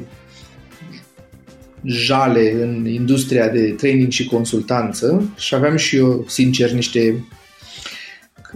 jale 1.84 2.64
în 2.64 2.86
industria 2.86 3.50
de 3.50 3.70
training 3.70 4.12
și 4.12 4.26
consultanță 4.26 5.34
și 5.36 5.56
aveam 5.56 5.76
și 5.76 5.96
eu, 5.96 6.26
sincer, 6.28 6.72
niște 6.72 7.26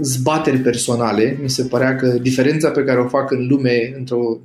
zbateri 0.01 0.57
personale. 0.57 1.38
Mi 1.41 1.50
se 1.50 1.63
părea 1.63 1.96
că 1.96 2.07
diferența 2.07 2.69
pe 2.69 2.84
care 2.84 3.00
o 3.00 3.07
fac 3.07 3.31
în 3.31 3.48
lume 3.48 3.93
într-o 3.98 4.39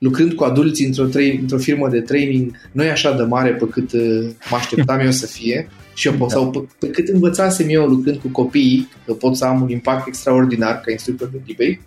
lucrând 0.00 0.32
cu 0.32 0.44
adulți 0.44 0.84
într-o, 0.84 1.08
tra- 1.08 1.40
într-o 1.40 1.58
firmă 1.58 1.88
de 1.88 2.00
training 2.00 2.56
nu 2.72 2.84
e 2.84 2.90
așa 2.90 3.12
de 3.12 3.22
mare 3.22 3.50
pe 3.50 3.68
cât 3.68 3.92
uh, 3.92 4.28
mă 4.50 4.56
așteptam 4.56 4.98
eu 4.98 5.10
să 5.10 5.26
fie. 5.26 5.68
Și 5.94 6.06
eu 6.06 6.14
pot, 6.14 6.28
da. 6.28 6.34
sau 6.34 6.50
pe, 6.50 6.58
pe 6.78 6.86
cât 6.86 7.08
învățasem 7.08 7.66
eu 7.68 7.86
lucrând 7.86 8.16
cu 8.16 8.28
copiii 8.28 8.88
că 9.06 9.12
pot 9.12 9.36
să 9.36 9.44
am 9.44 9.62
un 9.62 9.70
impact 9.70 10.06
extraordinar 10.06 10.80
ca 10.80 10.90
instructor 10.90 11.28
de 11.28 11.40
debate 11.46 11.80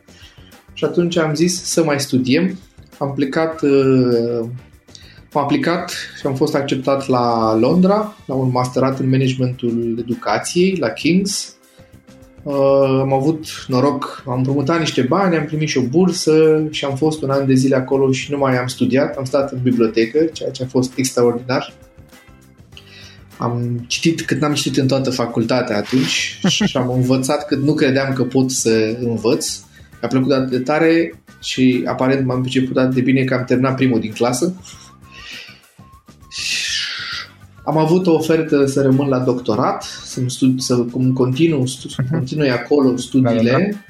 și 0.74 0.84
atunci 0.84 1.18
am 1.18 1.34
zis 1.36 1.64
să 1.64 1.84
mai 1.84 2.00
studiem. 2.00 2.58
Am 2.98 3.14
plecat 3.14 3.62
uh, 3.62 4.48
am 5.34 5.42
aplicat 5.42 5.92
și 6.20 6.28
am 6.28 6.36
fost 6.36 6.56
acceptat 6.56 7.08
la 7.08 7.56
Londra 7.56 8.16
la 8.26 8.34
un 8.34 8.50
masterat 8.52 9.00
în 9.00 9.10
managementul 9.10 9.96
educației 10.00 10.76
la 10.76 10.90
King's 10.90 11.54
Uh, 12.44 13.00
am 13.02 13.14
avut 13.14 13.66
noroc, 13.68 14.24
am 14.28 14.38
împrumutat 14.38 14.80
niște 14.80 15.02
bani, 15.02 15.36
am 15.36 15.46
primit 15.46 15.68
și 15.68 15.78
o 15.78 15.82
bursă 15.82 16.64
și 16.70 16.86
am 16.86 16.96
fost 16.96 17.22
un 17.22 17.30
an 17.30 17.46
de 17.46 17.54
zile 17.54 17.76
acolo 17.76 18.12
și 18.12 18.32
nu 18.32 18.38
mai 18.38 18.58
am 18.58 18.68
studiat, 18.68 19.16
am 19.16 19.24
stat 19.24 19.52
în 19.52 19.60
bibliotecă, 19.62 20.24
ceea 20.24 20.52
ce 20.52 20.64
a 20.64 20.68
fost 20.68 20.94
extraordinar. 20.96 21.74
Am 23.38 23.86
citit 23.88 24.22
cât 24.22 24.42
n-am 24.42 24.54
citit 24.54 24.78
în 24.78 24.88
toată 24.88 25.10
facultatea 25.10 25.78
atunci 25.78 26.40
și 26.48 26.78
am 26.78 26.90
învățat 26.90 27.46
cât 27.46 27.64
nu 27.64 27.74
credeam 27.74 28.14
că 28.14 28.24
pot 28.24 28.52
să 28.52 28.98
învăț. 29.00 29.60
Mi-a 30.00 30.10
plăcut 30.10 30.32
atât 30.32 30.50
de 30.50 30.60
tare 30.60 31.20
și 31.42 31.84
aparent 31.86 32.26
m-am 32.26 32.42
priceput 32.42 32.78
atât 32.78 32.94
de 32.94 33.02
bine 33.02 33.24
că 33.24 33.34
am 33.34 33.44
terminat 33.44 33.76
primul 33.76 34.00
din 34.00 34.12
clasă. 34.12 34.54
Am 37.66 37.78
avut 37.78 38.08
o 38.08 38.14
ofertă 38.14 38.66
să 38.66 38.82
rămân 38.82 39.08
la 39.08 39.20
doctorat, 39.20 39.84
să, 40.06 40.22
studi, 40.28 40.62
să 40.62 40.76
cum 40.76 41.14
continu, 41.14 41.66
stu, 41.66 41.88
uh-huh. 41.88 42.10
continui 42.12 42.52
acolo 42.52 42.98
studiile 42.98 43.86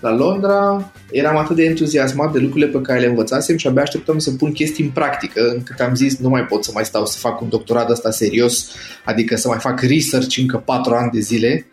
la 0.00 0.14
Londra. 0.14 0.92
Eram 1.10 1.36
atât 1.36 1.56
de 1.56 1.64
entuziasmat 1.64 2.32
de 2.32 2.38
lucrurile 2.38 2.70
pe 2.70 2.80
care 2.80 3.00
le 3.00 3.06
învățasem 3.06 3.56
și 3.56 3.66
abia 3.66 3.82
așteptam 3.82 4.18
să 4.18 4.30
pun 4.30 4.52
chestii 4.52 4.84
în 4.84 4.90
practică, 4.90 5.52
încât 5.54 5.78
am 5.78 5.94
zis 5.94 6.18
nu 6.18 6.28
mai 6.28 6.44
pot 6.44 6.64
să 6.64 6.70
mai 6.74 6.84
stau 6.84 7.06
să 7.06 7.18
fac 7.18 7.40
un 7.40 7.48
doctorat 7.48 7.90
ăsta 7.90 8.10
serios, 8.10 8.70
adică 9.04 9.36
să 9.36 9.48
mai 9.48 9.58
fac 9.58 9.80
research 9.80 10.36
încă 10.38 10.56
patru 10.56 10.94
ani 10.94 11.10
de 11.10 11.20
zile. 11.20 11.66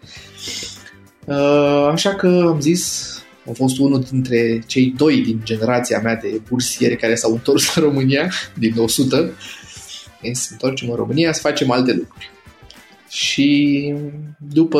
Uh, 1.25 1.89
așa 1.91 2.15
că 2.15 2.45
am 2.47 2.59
zis, 2.59 3.13
am 3.47 3.53
fost 3.53 3.79
unul 3.79 4.05
dintre 4.11 4.63
cei 4.65 4.93
doi 4.97 5.17
din 5.17 5.41
generația 5.43 5.99
mea 6.03 6.15
de 6.15 6.41
bursieri 6.49 6.97
care 6.97 7.15
s-au 7.15 7.31
întors 7.31 7.75
în 7.75 7.83
România, 7.83 8.31
din 8.53 8.73
100, 8.77 9.31
să 10.31 10.47
întoarcem 10.51 10.89
în 10.89 10.95
România 10.95 11.33
să 11.33 11.41
facem 11.41 11.71
alte 11.71 11.93
lucruri. 11.93 12.31
Și 13.09 13.93
după 14.37 14.79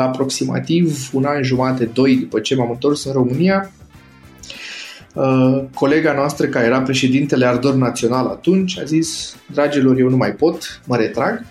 aproximativ 0.00 1.10
un 1.12 1.24
an 1.24 1.42
jumate, 1.42 1.84
doi 1.84 2.16
după 2.16 2.40
ce 2.40 2.54
m-am 2.54 2.70
întors 2.70 3.04
în 3.04 3.12
România, 3.12 3.72
uh, 5.14 5.64
colega 5.74 6.12
noastră 6.12 6.46
care 6.46 6.66
era 6.66 6.82
președintele 6.82 7.46
Ardor 7.46 7.74
Național 7.74 8.26
atunci 8.26 8.78
a 8.78 8.84
zis, 8.84 9.36
dragilor, 9.52 9.98
eu 9.98 10.08
nu 10.08 10.16
mai 10.16 10.32
pot, 10.32 10.80
mă 10.86 10.96
retrag. 10.96 11.44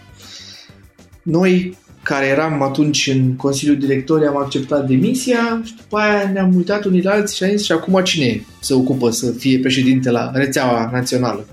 Noi 1.23 1.77
care 2.03 2.25
eram 2.25 2.61
atunci 2.61 3.07
în 3.07 3.35
Consiliul 3.35 3.77
Directorii 3.77 4.27
am 4.27 4.37
acceptat 4.37 4.87
demisia 4.87 5.61
și 5.63 5.75
după 5.75 5.97
aia 5.97 6.29
ne-am 6.33 6.55
uitat 6.55 6.85
unii 6.85 7.03
la 7.03 7.11
alții 7.11 7.35
și 7.35 7.43
am 7.43 7.49
zis 7.49 7.65
și 7.65 7.71
acum 7.71 8.01
cine 8.03 8.45
se 8.59 8.73
ocupă 8.73 9.09
să 9.09 9.31
fie 9.31 9.59
președinte 9.59 10.09
la 10.09 10.31
rețeaua 10.33 10.89
națională? 10.91 11.45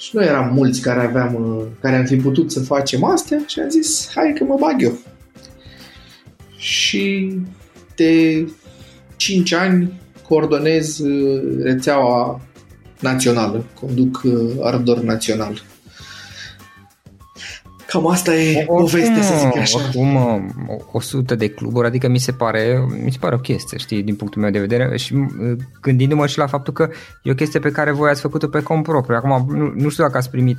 Și 0.00 0.16
noi 0.16 0.26
eram 0.26 0.54
mulți 0.54 0.80
care 0.80 1.00
aveam, 1.00 1.34
uh, 1.34 1.64
care 1.80 1.96
am 1.96 2.04
fi 2.04 2.16
putut 2.16 2.52
să 2.52 2.60
facem 2.60 3.04
astea 3.04 3.42
și 3.46 3.60
am 3.60 3.68
zis, 3.68 4.10
hai 4.14 4.32
că 4.38 4.44
mă 4.44 4.56
bag 4.60 4.82
eu. 4.82 4.98
Și 6.56 7.34
de 7.96 8.46
5 9.16 9.52
ani 9.52 10.00
coordonez 10.28 10.98
uh, 10.98 11.42
rețeaua 11.62 12.40
națională, 13.00 13.64
conduc 13.80 14.20
uh, 14.24 14.56
Ardor 14.60 15.00
Național. 15.00 15.62
Cam 17.90 18.06
asta 18.06 18.34
e 18.34 18.56
oricum, 18.56 18.76
povestea, 18.76 19.22
să 19.22 19.34
zic 19.38 19.56
așa. 19.56 19.78
Oricum, 19.78 20.18
100 20.92 21.34
de 21.34 21.48
cluburi, 21.48 21.86
adică 21.86 22.08
mi 22.08 22.18
se 22.18 22.32
pare, 22.32 22.86
mi 23.04 23.12
se 23.12 23.18
pare 23.20 23.34
o 23.34 23.38
chestie, 23.38 23.78
știi, 23.78 24.02
din 24.02 24.16
punctul 24.16 24.42
meu 24.42 24.50
de 24.50 24.58
vedere 24.58 24.96
și 24.96 25.14
gândindu-mă 25.80 26.26
și 26.26 26.38
la 26.38 26.46
faptul 26.46 26.72
că 26.72 26.88
e 27.22 27.30
o 27.30 27.34
chestie 27.34 27.60
pe 27.60 27.70
care 27.70 27.90
voi 27.90 28.10
ați 28.10 28.20
făcut-o 28.20 28.48
pe 28.48 28.62
cont 28.62 28.82
propriu. 28.82 29.16
Acum, 29.16 29.56
nu, 29.56 29.72
nu 29.74 29.88
știu 29.88 30.04
dacă 30.04 30.16
ați 30.16 30.30
primit 30.30 30.58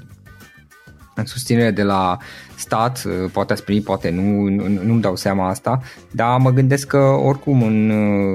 susținere 1.23 1.71
de 1.71 1.83
la 1.83 2.17
stat, 2.55 3.03
poate 3.31 3.53
ați 3.53 3.63
primit, 3.63 3.83
poate 3.83 4.09
nu, 4.09 4.43
nu, 4.43 4.83
nu-mi 4.83 5.01
dau 5.01 5.15
seama 5.15 5.49
asta, 5.49 5.81
dar 6.11 6.39
mă 6.39 6.51
gândesc 6.51 6.87
că 6.87 6.97
oricum 6.97 7.63
în, 7.63 7.89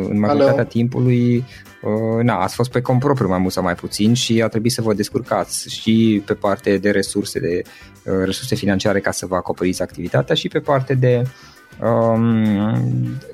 în 0.09 0.19
majoritatea 0.19 0.55
Hello. 0.55 0.69
timpului 0.69 1.37
Uh, 1.37 1.66
na, 2.23 2.39
ați 2.39 2.55
fost 2.55 2.71
pe 2.71 2.81
cont 2.81 3.01
propriu 3.01 3.29
mai 3.29 3.39
mult 3.39 3.53
sau 3.53 3.62
mai 3.62 3.75
puțin 3.75 4.15
și 4.15 4.43
a 4.43 4.49
trebuit 4.49 4.73
să 4.73 4.83
vă 4.83 4.95
descurcați 4.95 5.69
și 5.69 6.23
pe 6.27 6.35
parte 6.35 6.79
de 6.79 6.91
resurse, 6.91 7.41
de 7.41 7.62
uh, 8.05 8.25
resurse 8.25 8.55
financiare 8.55 9.01
ca 9.01 9.11
să 9.11 9.27
vă 9.27 9.35
acoperiți 9.35 9.83
activitatea 9.83 10.35
și 10.35 10.49
pe 10.49 10.59
parte 10.59 10.95
de 10.95 11.23
um, 11.83 12.45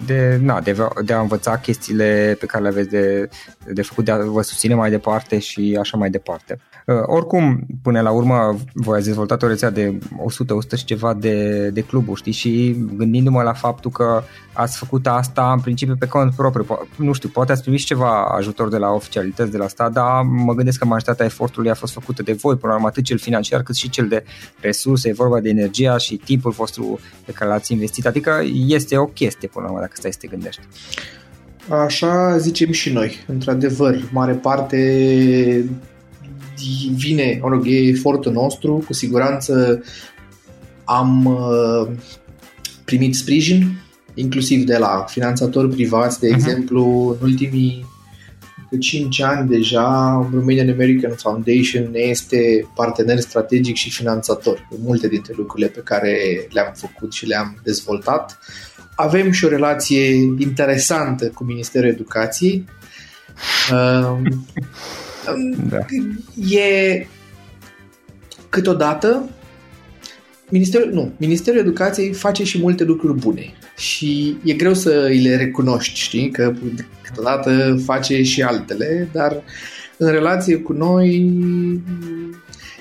de, 0.06 0.38
na, 0.42 0.60
de, 0.60 0.76
de 1.04 1.12
a 1.12 1.20
învăța 1.20 1.58
chestiile 1.58 2.36
pe 2.40 2.46
care 2.46 2.62
le 2.62 2.68
aveți 2.68 2.88
de, 2.88 3.28
de 3.66 3.82
făcut, 3.82 4.04
de 4.04 4.10
a 4.10 4.16
vă 4.16 4.42
susține 4.42 4.74
mai 4.74 4.90
departe 4.90 5.38
și 5.38 5.76
așa 5.80 5.96
mai 5.96 6.10
departe. 6.10 6.58
Uh, 6.86 6.96
oricum, 7.02 7.66
până 7.82 8.00
la 8.00 8.10
urmă, 8.10 8.56
voi 8.74 8.96
ați 8.96 9.06
dezvoltat 9.06 9.42
o 9.42 9.46
rețea 9.46 9.70
de 9.70 9.98
100, 10.24 10.54
100 10.54 10.76
și 10.76 10.84
ceva 10.84 11.14
de, 11.14 11.68
de 11.68 11.80
cluburi, 11.80 12.20
știi, 12.20 12.32
și 12.32 12.76
gândindu-mă 12.96 13.42
la 13.42 13.52
faptul 13.52 13.90
că 13.90 14.22
ați 14.52 14.78
făcut 14.78 15.06
asta 15.06 15.52
în 15.52 15.60
principiu 15.60 15.96
pe 15.98 16.06
cont 16.06 16.34
propriu, 16.34 16.64
po- 16.64 16.96
nu 16.96 17.12
știu, 17.12 17.28
poate 17.28 17.52
ați 17.52 17.62
primit 17.62 17.84
ceva 17.84 18.24
ajutor 18.24 18.68
de 18.68 18.76
la 18.76 18.90
oficialități 18.90 19.50
de 19.50 19.56
la 19.56 19.68
stat, 19.68 19.92
dar 19.92 20.22
mă 20.22 20.54
gândesc 20.54 20.78
că 20.78 20.84
majoritatea 20.84 21.24
efortului 21.24 21.70
a 21.70 21.74
fost 21.74 21.92
făcută 21.92 22.22
de 22.22 22.32
voi, 22.32 22.56
până 22.56 22.72
la 22.72 22.74
urmă, 22.78 22.88
atât 22.88 23.04
cel 23.04 23.18
financiar 23.18 23.62
cât 23.62 23.74
și 23.74 23.90
cel 23.90 24.08
de 24.08 24.24
resurse, 24.60 25.08
e 25.08 25.12
vorba 25.12 25.40
de 25.40 25.48
energia 25.48 25.96
și 25.96 26.16
timpul 26.16 26.50
vostru 26.50 26.98
pe 27.24 27.32
care 27.32 27.50
l-ați 27.50 27.72
investit, 27.72 28.06
adică 28.06 28.40
este 28.66 28.96
o 28.96 29.06
chestie 29.06 29.48
până 29.48 29.64
la 29.64 29.70
urmă 29.70 29.82
dacă 29.82 29.94
stai 29.96 30.12
să 30.12 30.18
te 30.20 30.26
gândești. 30.26 30.60
Așa 31.68 32.38
zicem 32.38 32.72
și 32.72 32.92
noi. 32.92 33.24
Într-adevăr, 33.26 34.02
mare 34.12 34.32
parte 34.32 35.64
vine, 36.96 37.38
mă 37.42 37.48
rog, 37.48 37.66
e 37.66 37.88
efortul 37.88 38.32
nostru, 38.32 38.82
cu 38.86 38.92
siguranță 38.92 39.82
am 40.84 41.24
uh, 41.24 41.96
primit 42.84 43.14
sprijin, 43.14 43.72
inclusiv 44.14 44.64
de 44.64 44.76
la 44.76 45.04
finanțatori 45.08 45.68
privați, 45.68 46.20
de 46.20 46.28
uh-huh. 46.28 46.34
exemplu, 46.34 47.16
în 47.20 47.28
ultimii 47.28 47.90
că 48.72 48.78
5 48.78 49.20
ani 49.20 49.48
deja 49.48 50.28
Romanian 50.34 50.70
American 50.70 51.14
Foundation 51.16 51.88
ne 51.90 51.98
este 51.98 52.68
partener 52.74 53.18
strategic 53.18 53.76
și 53.76 53.90
finanțator 53.90 54.68
în 54.70 54.78
multe 54.82 55.08
dintre 55.08 55.32
lucrurile 55.36 55.68
pe 55.68 55.80
care 55.80 56.46
le-am 56.50 56.72
făcut 56.76 57.12
și 57.12 57.26
le-am 57.26 57.60
dezvoltat. 57.64 58.38
Avem 58.94 59.30
și 59.30 59.44
o 59.44 59.48
relație 59.48 60.14
interesantă 60.38 61.28
cu 61.28 61.44
Ministerul 61.44 61.88
Educației. 61.88 62.64
Um, 65.28 65.68
da. 65.68 65.78
E 66.56 67.06
câteodată 68.48 69.30
Ministerul, 70.48 70.92
nu, 70.92 71.12
Ministerul 71.16 71.60
Educației 71.60 72.12
face 72.12 72.44
și 72.44 72.58
multe 72.58 72.84
lucruri 72.84 73.18
bune 73.18 73.52
și 73.76 74.36
e 74.44 74.52
greu 74.52 74.74
să 74.74 75.04
îi 75.08 75.20
le 75.20 75.36
recunoști, 75.36 76.00
știi, 76.00 76.30
că 76.30 76.54
câteodată 77.02 77.80
face 77.84 78.22
și 78.22 78.42
altele, 78.42 79.08
dar 79.12 79.42
în 79.96 80.10
relație 80.10 80.56
cu 80.56 80.72
noi, 80.72 81.34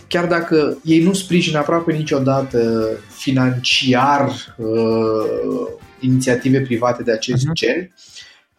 chiar 0.07 0.25
dacă 0.25 0.77
ei 0.83 1.03
nu 1.03 1.13
sprijină 1.13 1.57
aproape 1.57 1.93
niciodată 1.93 2.89
financiar 3.17 4.55
uh, 4.57 5.67
inițiative 5.99 6.61
private 6.61 7.03
de 7.03 7.11
acest 7.11 7.43
uh-huh. 7.43 7.53
gen, 7.53 7.91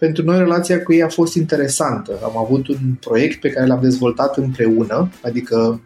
pentru 0.03 0.25
noi 0.25 0.38
relația 0.38 0.83
cu 0.83 0.93
ei 0.93 1.03
a 1.03 1.09
fost 1.09 1.35
interesantă. 1.35 2.19
Am 2.23 2.37
avut 2.37 2.69
un 2.69 2.95
proiect 3.01 3.41
pe 3.41 3.49
care 3.49 3.67
l-am 3.67 3.81
dezvoltat 3.83 4.37
împreună, 4.37 5.11
adică 5.25 5.81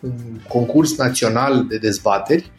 un 0.00 0.12
concurs 0.48 0.96
național 0.96 1.66
de 1.68 1.76
dezbateri 1.76 2.50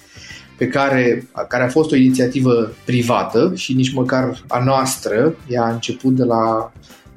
pe 0.58 0.68
care, 0.68 1.28
care 1.48 1.64
a 1.64 1.68
fost 1.68 1.92
o 1.92 1.96
inițiativă 1.96 2.72
privată 2.86 3.52
și 3.56 3.74
nici 3.74 3.94
măcar 3.94 4.44
a 4.48 4.64
noastră. 4.64 5.36
Ea 5.48 5.64
a 5.64 5.72
început 5.72 6.16
de 6.16 6.24
la 6.24 6.72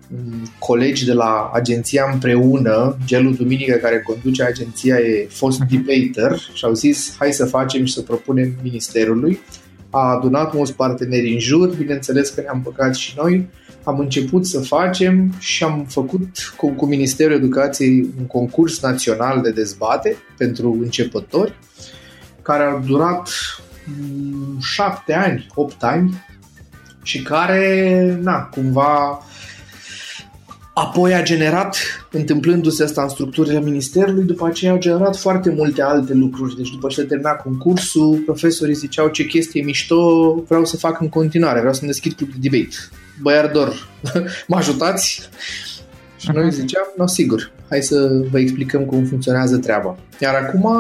mm, 0.09 0.43
colegi 0.59 1.05
de 1.05 1.13
la 1.13 1.51
agenția 1.55 2.11
împreună, 2.13 2.97
Gelu 3.07 3.31
Duminică 3.31 3.77
care 3.77 4.01
conduce 4.01 4.43
agenția 4.43 4.97
e 4.97 5.27
fost 5.31 5.61
mhm. 5.61 5.69
debater 5.69 6.39
și 6.55 6.65
au 6.65 6.73
zis 6.73 7.15
hai 7.19 7.33
să 7.33 7.45
facem 7.45 7.85
și 7.85 7.93
să 7.93 8.03
propunem 8.03 8.53
ministerului. 8.63 9.41
A 9.91 10.01
adunat 10.01 10.55
mulți 10.55 10.75
parteneri 10.75 11.33
în 11.33 11.39
jur, 11.39 11.75
bineînțeles 11.75 12.29
că 12.31 12.41
ne-am 12.41 12.61
băgat 12.65 12.95
și 12.95 13.15
noi. 13.17 13.49
Am 13.85 13.99
început 13.99 14.47
să 14.47 14.61
facem 14.61 15.33
și 15.39 15.65
am 15.65 15.85
făcut 15.89 16.53
cu, 16.57 16.71
cu 16.71 16.87
Ministerul 16.87 17.37
Educației 17.37 18.11
un 18.19 18.27
concurs 18.27 18.81
național 18.81 19.41
de 19.41 19.51
dezbate 19.51 20.17
pentru 20.37 20.79
începători 20.81 21.55
care 22.43 22.63
a 22.63 22.79
durat 22.87 23.31
mm, 23.85 24.59
șapte 24.61 25.15
ani, 25.15 25.47
opt 25.55 25.83
ani 25.83 26.25
și 27.03 27.23
care, 27.23 28.19
na, 28.23 28.43
cumva 28.43 29.23
apoi 30.75 31.15
a 31.15 31.23
generat, 31.23 31.77
întâmplându-se 32.11 32.83
asta 32.83 33.03
în 33.03 33.09
structurile 33.09 33.61
ministerului, 33.61 34.25
după 34.25 34.47
aceea 34.47 34.73
a 34.73 34.79
generat 34.79 35.17
foarte 35.17 35.51
multe 35.51 35.83
alte 35.83 36.15
lucruri. 36.15 36.57
Deci 36.57 36.71
după 36.71 36.89
ce 36.89 37.01
se 37.01 37.07
termina 37.07 37.31
concursul, 37.31 38.23
profesorii 38.25 38.75
ziceau 38.75 39.09
ce 39.09 39.25
chestie 39.25 39.63
mișto, 39.63 40.33
vreau 40.49 40.65
să 40.65 40.77
fac 40.77 41.01
în 41.01 41.09
continuare, 41.09 41.59
vreau 41.59 41.75
să-mi 41.75 41.91
deschid 41.91 42.13
club 42.13 42.29
de 42.29 42.49
debate. 42.49 42.77
Băiardor, 43.21 43.89
mă 44.49 44.57
ajutați? 44.57 45.29
Și 46.17 46.31
noi 46.31 46.53
ziceam, 46.53 46.85
nu, 46.97 47.07
sigur, 47.07 47.53
hai 47.69 47.83
să 47.83 48.23
vă 48.31 48.39
explicăm 48.39 48.85
cum 48.85 49.05
funcționează 49.05 49.57
treaba. 49.59 49.99
Iar 50.21 50.35
acum 50.35 50.71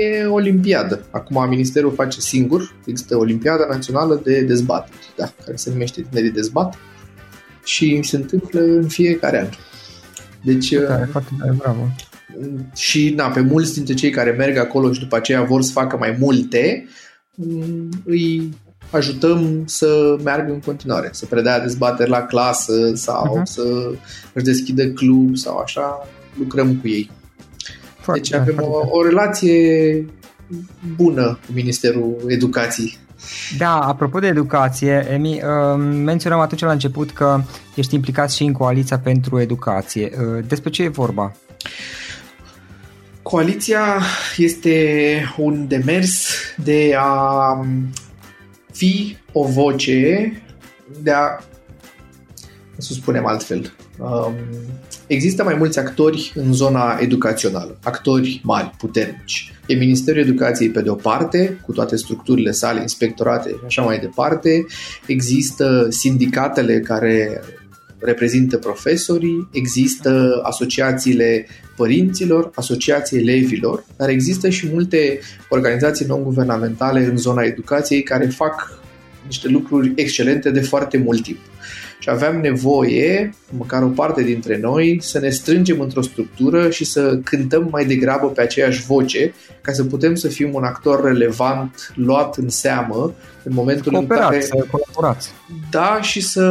e 0.00 0.26
Olimpiadă. 0.26 1.04
Acum 1.10 1.48
Ministerul 1.48 1.92
face 1.92 2.20
singur, 2.20 2.74
există 2.84 3.16
Olimpiada 3.16 3.66
Națională 3.70 4.20
de 4.24 4.40
Dezbateri, 4.40 5.12
da, 5.16 5.32
care 5.44 5.56
se 5.56 5.70
numește 5.70 6.00
Tinerii 6.00 6.30
Dezbat 6.30 6.74
și 7.64 8.00
se 8.02 8.16
întâmplă 8.16 8.60
în 8.60 8.88
fiecare 8.88 9.40
an. 9.40 9.48
Deci, 10.42 10.78
care, 10.78 11.08
foarte 11.10 11.30
tare, 11.38 11.54
bravo. 11.58 11.88
Și 12.74 13.12
na, 13.16 13.28
pe 13.28 13.40
mulți 13.40 13.74
dintre 13.74 13.94
cei 13.94 14.10
care 14.10 14.30
merg 14.30 14.56
acolo 14.56 14.92
și 14.92 15.00
după 15.00 15.16
aceea 15.16 15.42
vor 15.42 15.62
să 15.62 15.72
facă 15.72 15.96
mai 15.96 16.16
multe, 16.18 16.88
îi 18.04 18.50
ajutăm 18.96 19.62
să 19.66 20.16
meargă 20.24 20.52
în 20.52 20.60
continuare, 20.60 21.08
să 21.12 21.26
predea 21.26 21.60
dezbateri 21.60 22.10
la 22.10 22.22
clasă 22.22 22.92
sau 22.94 23.38
uh-huh. 23.38 23.42
să 23.44 23.62
își 24.32 24.44
deschidă 24.44 24.86
club 24.86 25.36
sau 25.36 25.58
așa, 25.58 26.08
lucrăm 26.38 26.74
cu 26.76 26.88
ei. 26.88 27.10
Foarte, 28.00 28.20
deci 28.20 28.40
avem 28.40 28.56
o, 28.60 28.80
o 28.90 29.02
relație 29.04 30.06
bună 30.96 31.38
cu 31.46 31.52
Ministerul 31.52 32.16
Educației. 32.26 32.98
Da, 33.58 33.78
apropo 33.78 34.18
de 34.18 34.26
educație, 34.26 35.06
Emi, 35.10 35.32
uh, 35.32 35.82
menționam 36.04 36.40
atunci 36.40 36.60
la 36.60 36.72
început 36.72 37.10
că 37.10 37.40
ești 37.74 37.94
implicat 37.94 38.32
și 38.32 38.42
în 38.42 38.52
Coaliția 38.52 38.98
pentru 38.98 39.40
Educație. 39.40 40.10
Uh, 40.18 40.44
despre 40.48 40.70
ce 40.70 40.82
e 40.82 40.88
vorba? 40.88 41.32
Coaliția 43.22 44.00
este 44.36 45.34
un 45.36 45.68
demers 45.68 46.28
de 46.56 46.94
a 46.98 47.66
fi 48.82 49.16
o 49.32 49.44
voce 49.44 50.32
de 51.02 51.10
a, 51.10 51.38
să 52.76 52.92
spunem 52.92 53.26
altfel, 53.26 53.72
um, 53.98 54.34
există 55.06 55.44
mai 55.44 55.54
mulți 55.54 55.78
actori 55.78 56.32
în 56.34 56.52
zona 56.52 56.98
educațională, 57.00 57.78
actori 57.82 58.40
mari, 58.44 58.70
puternici. 58.78 59.52
E 59.66 59.74
Ministerul 59.74 60.20
Educației 60.20 60.70
pe 60.70 60.80
de 60.80 60.90
o 60.90 60.94
parte, 60.94 61.60
cu 61.64 61.72
toate 61.72 61.96
structurile 61.96 62.50
sale, 62.50 62.80
inspectorate 62.80 63.48
și 63.48 63.64
așa 63.66 63.82
mai 63.82 63.98
departe, 63.98 64.66
există 65.06 65.86
sindicatele 65.90 66.80
care 66.80 67.42
reprezintă 68.02 68.56
profesorii, 68.56 69.48
există 69.52 70.40
asociațiile 70.42 71.46
părinților, 71.76 72.50
asociații 72.54 73.18
elevilor, 73.18 73.84
dar 73.96 74.08
există 74.08 74.48
și 74.48 74.68
multe 74.72 75.18
organizații 75.48 76.06
non-guvernamentale 76.06 77.04
în 77.04 77.16
zona 77.16 77.42
educației 77.42 78.02
care 78.02 78.26
fac 78.26 78.80
niște 79.26 79.48
lucruri 79.48 79.92
excelente 79.96 80.50
de 80.50 80.60
foarte 80.60 80.98
mult 80.98 81.22
timp 81.22 81.38
și 82.02 82.10
aveam 82.10 82.40
nevoie, 82.40 83.34
măcar 83.50 83.82
o 83.82 83.86
parte 83.86 84.22
dintre 84.22 84.58
noi, 84.58 84.98
să 85.02 85.18
ne 85.18 85.28
strângem 85.28 85.80
într-o 85.80 86.00
structură 86.02 86.70
și 86.70 86.84
să 86.84 87.18
cântăm 87.24 87.68
mai 87.70 87.84
degrabă 87.84 88.26
pe 88.26 88.40
aceeași 88.40 88.84
voce, 88.86 89.34
ca 89.60 89.72
să 89.72 89.84
putem 89.84 90.14
să 90.14 90.28
fim 90.28 90.54
un 90.54 90.64
actor 90.64 91.04
relevant, 91.04 91.92
luat 91.94 92.36
în 92.36 92.48
seamă 92.48 93.14
în 93.42 93.52
momentul 93.54 93.94
în 93.94 94.06
care... 94.06 94.40
Să 94.40 94.66
colaborați. 94.70 95.30
Da, 95.70 95.98
și 96.00 96.20
să 96.20 96.44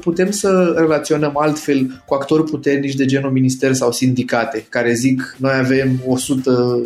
putem 0.00 0.30
să 0.30 0.74
relaționăm 0.76 1.38
altfel 1.38 2.02
cu 2.04 2.14
actori 2.14 2.44
puternici 2.44 2.94
de 2.94 3.04
genul 3.04 3.30
minister 3.30 3.72
sau 3.72 3.92
sindicate, 3.92 4.66
care 4.68 4.92
zic, 4.92 5.36
noi 5.38 5.54
avem 5.54 6.02
100 6.06 6.82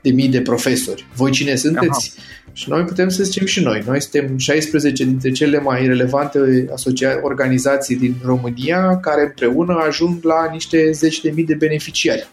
de 0.00 0.10
mii 0.10 0.28
de 0.28 0.40
profesori. 0.40 1.06
Voi 1.14 1.30
cine 1.30 1.54
sunteți? 1.54 2.12
Aha 2.16 2.30
și 2.52 2.68
noi 2.68 2.84
putem 2.84 3.08
să 3.08 3.22
zicem 3.22 3.46
și 3.46 3.62
noi. 3.62 3.82
Noi 3.86 4.00
suntem 4.02 4.38
16 4.38 5.04
dintre 5.04 5.30
cele 5.30 5.60
mai 5.60 5.86
relevante 5.86 6.68
asocia- 6.72 7.20
organizații 7.22 7.96
din 7.96 8.14
România 8.24 8.98
care 9.00 9.22
împreună 9.22 9.84
ajung 9.86 10.24
la 10.24 10.48
niște 10.52 10.90
zeci 10.90 11.20
de 11.20 11.30
mii 11.34 11.44
de 11.44 11.54
beneficiari 11.54 12.28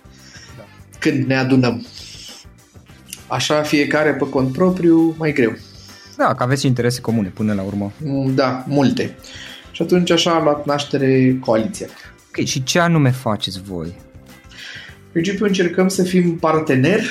da. 0.57 0.63
când 0.99 1.25
ne 1.25 1.35
adunăm. 1.35 1.85
Așa 3.27 3.61
fiecare 3.61 4.13
pe 4.13 4.29
cont 4.29 4.51
propriu, 4.51 5.15
mai 5.17 5.31
greu. 5.31 5.55
Da, 6.17 6.33
că 6.33 6.43
aveți 6.43 6.65
interese 6.65 7.01
comune 7.01 7.31
până 7.33 7.53
la 7.53 7.61
urmă. 7.61 7.91
Mm, 7.97 8.35
da, 8.35 8.63
multe. 8.67 9.15
Și 9.71 9.81
atunci 9.81 10.11
așa 10.11 10.31
a 10.31 10.43
luat 10.43 10.65
naștere 10.65 11.37
coaliția. 11.39 11.87
Ok, 12.27 12.45
și 12.45 12.63
ce 12.63 12.79
anume 12.79 13.11
faceți 13.11 13.61
voi? 13.61 13.87
În 13.87 15.23
principiu 15.23 15.45
încercăm 15.45 15.87
să 15.87 16.03
fim 16.03 16.37
partener 16.37 17.01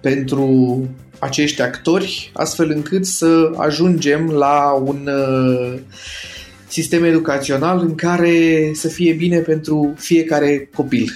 pentru 0.00 0.80
acești 1.18 1.62
actori, 1.62 2.30
astfel 2.34 2.70
încât 2.70 3.06
să 3.06 3.50
ajungem 3.56 4.28
la 4.30 4.72
un 4.72 5.08
uh, 5.08 5.78
sistem 6.68 7.04
educațional 7.04 7.80
în 7.80 7.94
care 7.94 8.70
să 8.74 8.88
fie 8.88 9.12
bine 9.12 9.38
pentru 9.38 9.94
fiecare 9.96 10.70
copil, 10.74 11.10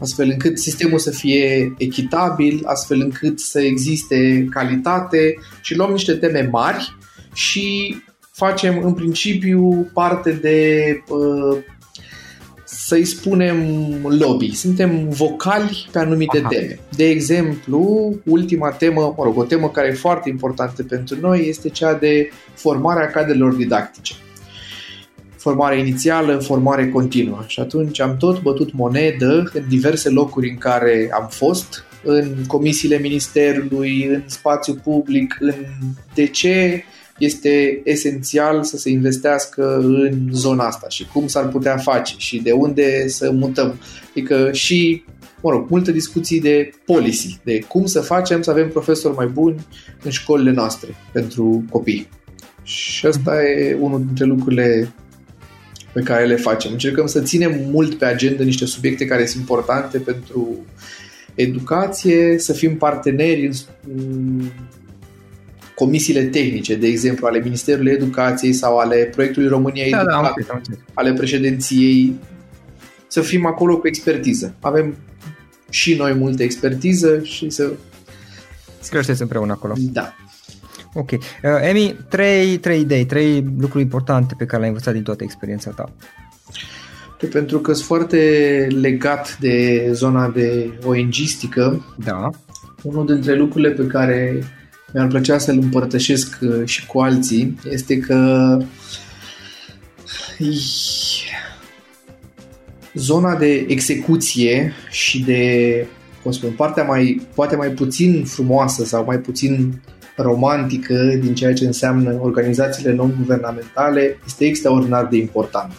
astfel 0.00 0.28
încât 0.30 0.58
sistemul 0.58 0.98
să 0.98 1.10
fie 1.10 1.74
echitabil, 1.78 2.60
astfel 2.64 3.00
încât 3.00 3.40
să 3.40 3.60
existe 3.60 4.46
calitate 4.50 5.34
și 5.60 5.76
luăm 5.76 5.90
niște 5.90 6.12
teme 6.12 6.48
mari 6.52 6.96
și 7.32 7.96
facem 8.32 8.84
în 8.84 8.94
principiu 8.94 9.90
parte 9.92 10.30
de 10.32 10.84
uh, 11.08 11.58
să-i 12.90 13.04
spunem 13.04 13.58
lobby. 14.18 14.54
Suntem 14.54 15.08
vocali 15.08 15.88
pe 15.92 15.98
anumite 15.98 16.38
Aha. 16.38 16.48
teme. 16.48 16.78
De 16.96 17.08
exemplu, 17.08 18.12
ultima 18.24 18.70
temă, 18.70 19.14
mă 19.16 19.24
rog, 19.24 19.38
o 19.38 19.44
temă 19.44 19.68
care 19.68 19.88
e 19.88 19.92
foarte 19.92 20.28
importantă 20.28 20.82
pentru 20.82 21.16
noi 21.20 21.48
este 21.48 21.68
cea 21.68 21.94
de 21.94 22.30
formarea 22.54 23.06
cadrelor 23.06 23.54
didactice. 23.54 24.14
Formare 25.36 25.78
inițială, 25.78 26.38
formare 26.38 26.88
continuă. 26.88 27.44
Și 27.46 27.60
atunci 27.60 28.00
am 28.00 28.16
tot 28.16 28.42
bătut 28.42 28.72
monedă 28.72 29.50
în 29.52 29.62
diverse 29.68 30.08
locuri 30.08 30.48
în 30.48 30.56
care 30.56 31.10
am 31.12 31.28
fost, 31.30 31.84
în 32.02 32.34
comisiile 32.46 32.98
ministerului, 32.98 34.04
în 34.04 34.22
spațiu 34.26 34.74
public, 34.74 35.36
în 35.40 35.54
de 36.14 36.26
ce 36.26 36.84
este 37.20 37.80
esențial 37.84 38.62
să 38.62 38.76
se 38.76 38.90
investească 38.90 39.76
în 39.76 40.28
zona 40.32 40.66
asta 40.66 40.88
și 40.88 41.06
cum 41.12 41.26
s-ar 41.26 41.48
putea 41.48 41.76
face 41.76 42.14
și 42.16 42.38
de 42.38 42.52
unde 42.52 43.08
să 43.08 43.30
mutăm. 43.30 43.80
Adică 44.10 44.52
și, 44.52 45.04
mă 45.42 45.50
rog, 45.50 45.68
multe 45.68 45.92
discuții 45.92 46.40
de 46.40 46.70
policy, 46.84 47.38
de 47.44 47.58
cum 47.58 47.86
să 47.86 48.00
facem 48.00 48.42
să 48.42 48.50
avem 48.50 48.68
profesori 48.68 49.14
mai 49.16 49.26
buni 49.26 49.66
în 50.02 50.10
școlile 50.10 50.50
noastre 50.50 50.88
pentru 51.12 51.64
copii. 51.70 52.08
Și 52.62 53.06
asta 53.06 53.42
e 53.42 53.76
unul 53.80 54.04
dintre 54.04 54.24
lucrurile 54.24 54.92
pe 55.92 56.00
care 56.00 56.26
le 56.26 56.36
facem. 56.36 56.72
Încercăm 56.72 57.06
să 57.06 57.20
ținem 57.20 57.60
mult 57.70 57.94
pe 57.94 58.04
agenda 58.04 58.42
niște 58.42 58.66
subiecte 58.66 59.04
care 59.04 59.26
sunt 59.26 59.40
importante 59.40 59.98
pentru 59.98 60.64
educație, 61.34 62.38
să 62.38 62.52
fim 62.52 62.76
parteneri 62.76 63.46
în 63.46 63.52
comisiile 65.80 66.22
tehnice, 66.22 66.76
de 66.76 66.86
exemplu, 66.86 67.26
ale 67.26 67.38
Ministerului 67.38 67.92
Educației 67.92 68.52
sau 68.52 68.76
ale 68.78 68.96
proiectului 68.96 69.48
România 69.48 69.86
da, 69.90 70.04
da, 70.04 70.32
ale 70.94 71.12
președinției, 71.12 72.14
să 73.06 73.20
fim 73.20 73.46
acolo 73.46 73.78
cu 73.78 73.86
expertiză. 73.86 74.54
Avem 74.60 74.96
și 75.70 75.94
noi 75.94 76.14
multă 76.14 76.42
expertiză 76.42 77.20
și 77.22 77.50
să... 77.50 77.72
Să 78.80 78.90
creșteți 78.90 79.22
împreună 79.22 79.52
acolo. 79.52 79.74
Da. 79.78 80.14
Ok. 80.94 81.10
Uh, 81.10 81.18
Emi, 81.60 81.96
trei, 82.08 82.58
trei 82.58 82.80
idei, 82.80 83.06
trei 83.06 83.44
lucruri 83.58 83.82
importante 83.82 84.34
pe 84.38 84.44
care 84.44 84.58
le-ai 84.58 84.70
învățat 84.70 84.94
din 84.94 85.02
toată 85.02 85.22
experiența 85.24 85.70
ta. 85.70 85.92
Pentru 87.30 87.58
că 87.58 87.72
sunt 87.72 87.86
foarte 87.86 88.18
legat 88.70 89.38
de 89.38 89.88
zona 89.92 90.28
de 90.28 90.78
ONG-stică. 90.84 91.94
Da. 92.04 92.30
Unul 92.82 93.06
dintre 93.06 93.34
lucrurile 93.34 93.70
pe 93.70 93.86
care 93.86 94.42
mi-ar 94.92 95.06
plăcea 95.06 95.38
să-l 95.38 95.58
împărtășesc 95.58 96.38
uh, 96.40 96.62
și 96.64 96.86
cu 96.86 97.00
alții 97.00 97.58
este 97.70 97.98
că 97.98 98.58
zona 102.94 103.36
de 103.36 103.66
execuție 103.68 104.72
și 104.90 105.22
de, 105.22 105.86
cum 106.22 106.32
spun, 106.32 106.50
partea 106.50 106.82
mai, 106.82 107.26
poate 107.34 107.56
mai 107.56 107.68
puțin 107.68 108.24
frumoasă 108.24 108.84
sau 108.84 109.04
mai 109.04 109.18
puțin 109.18 109.82
romantică 110.16 111.18
din 111.20 111.34
ceea 111.34 111.52
ce 111.52 111.66
înseamnă 111.66 112.18
organizațiile 112.20 112.92
non-guvernamentale 112.92 114.18
este 114.26 114.44
extraordinar 114.44 115.06
de 115.06 115.16
importantă. 115.16 115.74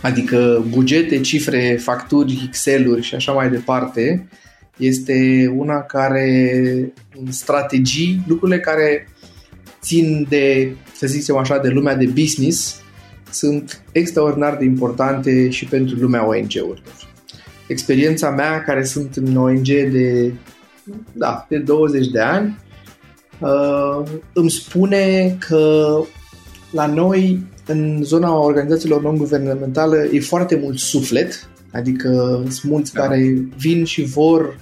Adică 0.00 0.64
bugete, 0.68 1.20
cifre, 1.20 1.78
facturi, 1.82 2.42
Excel-uri 2.46 3.02
și 3.02 3.14
așa 3.14 3.32
mai 3.32 3.50
departe 3.50 4.28
este 4.76 5.46
una 5.56 5.80
care 5.80 6.92
strategii, 7.28 8.24
lucrurile 8.26 8.60
care 8.60 9.08
țin 9.80 10.26
de, 10.28 10.76
să 10.96 11.06
zicem 11.06 11.36
așa, 11.36 11.58
de 11.58 11.68
lumea 11.68 11.96
de 11.96 12.06
business 12.06 12.82
sunt 13.30 13.82
extraordinar 13.92 14.56
de 14.56 14.64
importante 14.64 15.50
și 15.50 15.64
pentru 15.64 15.96
lumea 15.96 16.26
ONG-urilor. 16.26 16.82
Experiența 17.66 18.30
mea, 18.30 18.62
care 18.62 18.84
sunt 18.84 19.16
în 19.16 19.36
ONG 19.36 19.66
de, 19.66 20.32
da, 21.12 21.46
de 21.48 21.58
20 21.58 22.06
de 22.06 22.20
ani, 22.20 22.58
uh, 23.38 24.02
îmi 24.32 24.50
spune 24.50 25.36
că 25.48 25.98
la 26.70 26.86
noi, 26.86 27.46
în 27.66 28.02
zona 28.02 28.38
organizațiilor 28.38 29.02
non-guvernamentale, 29.02 30.10
e 30.12 30.20
foarte 30.20 30.56
mult 30.62 30.78
suflet, 30.78 31.48
adică 31.74 32.42
sunt 32.48 32.72
mulți 32.72 32.92
da. 32.92 33.00
care 33.00 33.48
vin 33.56 33.84
și 33.84 34.02
vor 34.02 34.58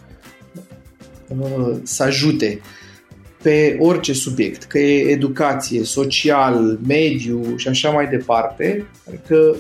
uh, 1.29 1.77
să 1.83 2.03
ajute 2.03 2.61
pe 3.43 3.77
orice 3.81 4.13
subiect, 4.13 4.63
că 4.63 4.79
e 4.79 5.11
educație, 5.11 5.85
social, 5.85 6.79
mediu 6.87 7.57
și 7.57 7.69
așa 7.69 7.91
mai 7.91 8.07
departe, 8.07 8.87
adică 9.09 9.57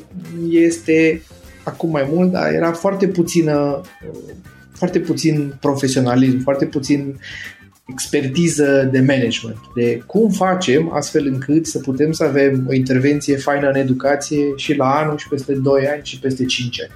este 0.51 1.23
acum 1.63 1.91
mai 1.91 2.09
mult, 2.13 2.31
dar 2.31 2.53
era 2.53 2.73
foarte 2.73 3.09
puțină 3.09 3.81
foarte 4.73 5.01
puțin 5.01 5.55
profesionalism, 5.61 6.43
foarte 6.43 6.67
puțin 6.67 7.19
expertiză 7.87 8.89
de 8.93 8.99
management, 8.99 9.59
de 9.75 10.03
cum 10.07 10.31
facem 10.31 10.93
astfel 10.93 11.27
încât 11.27 11.67
să 11.67 11.79
putem 11.79 12.13
să 12.13 12.25
avem 12.25 12.65
o 12.69 12.73
intervenție 12.73 13.37
faină 13.37 13.69
în 13.69 13.75
educație 13.75 14.45
și 14.57 14.75
la 14.77 14.95
anul 14.95 15.19
și 15.19 15.29
peste 15.29 15.53
2 15.53 15.87
ani 15.87 16.01
și 16.05 16.19
peste 16.19 16.45
5 16.45 16.81
ani. 16.81 16.91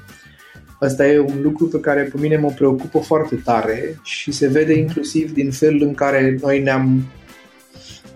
Asta 0.80 1.06
e 1.06 1.18
un 1.18 1.40
lucru 1.42 1.66
pe 1.66 1.80
care 1.80 2.02
pe 2.02 2.20
mine 2.20 2.36
mă 2.36 2.52
preocupă 2.54 2.98
foarte 2.98 3.34
tare 3.44 3.98
și 4.02 4.32
se 4.32 4.48
vede 4.48 4.78
inclusiv 4.78 5.32
din 5.32 5.50
felul 5.50 5.82
în 5.82 5.94
care 5.94 6.38
noi 6.42 6.62
ne-am 6.62 7.06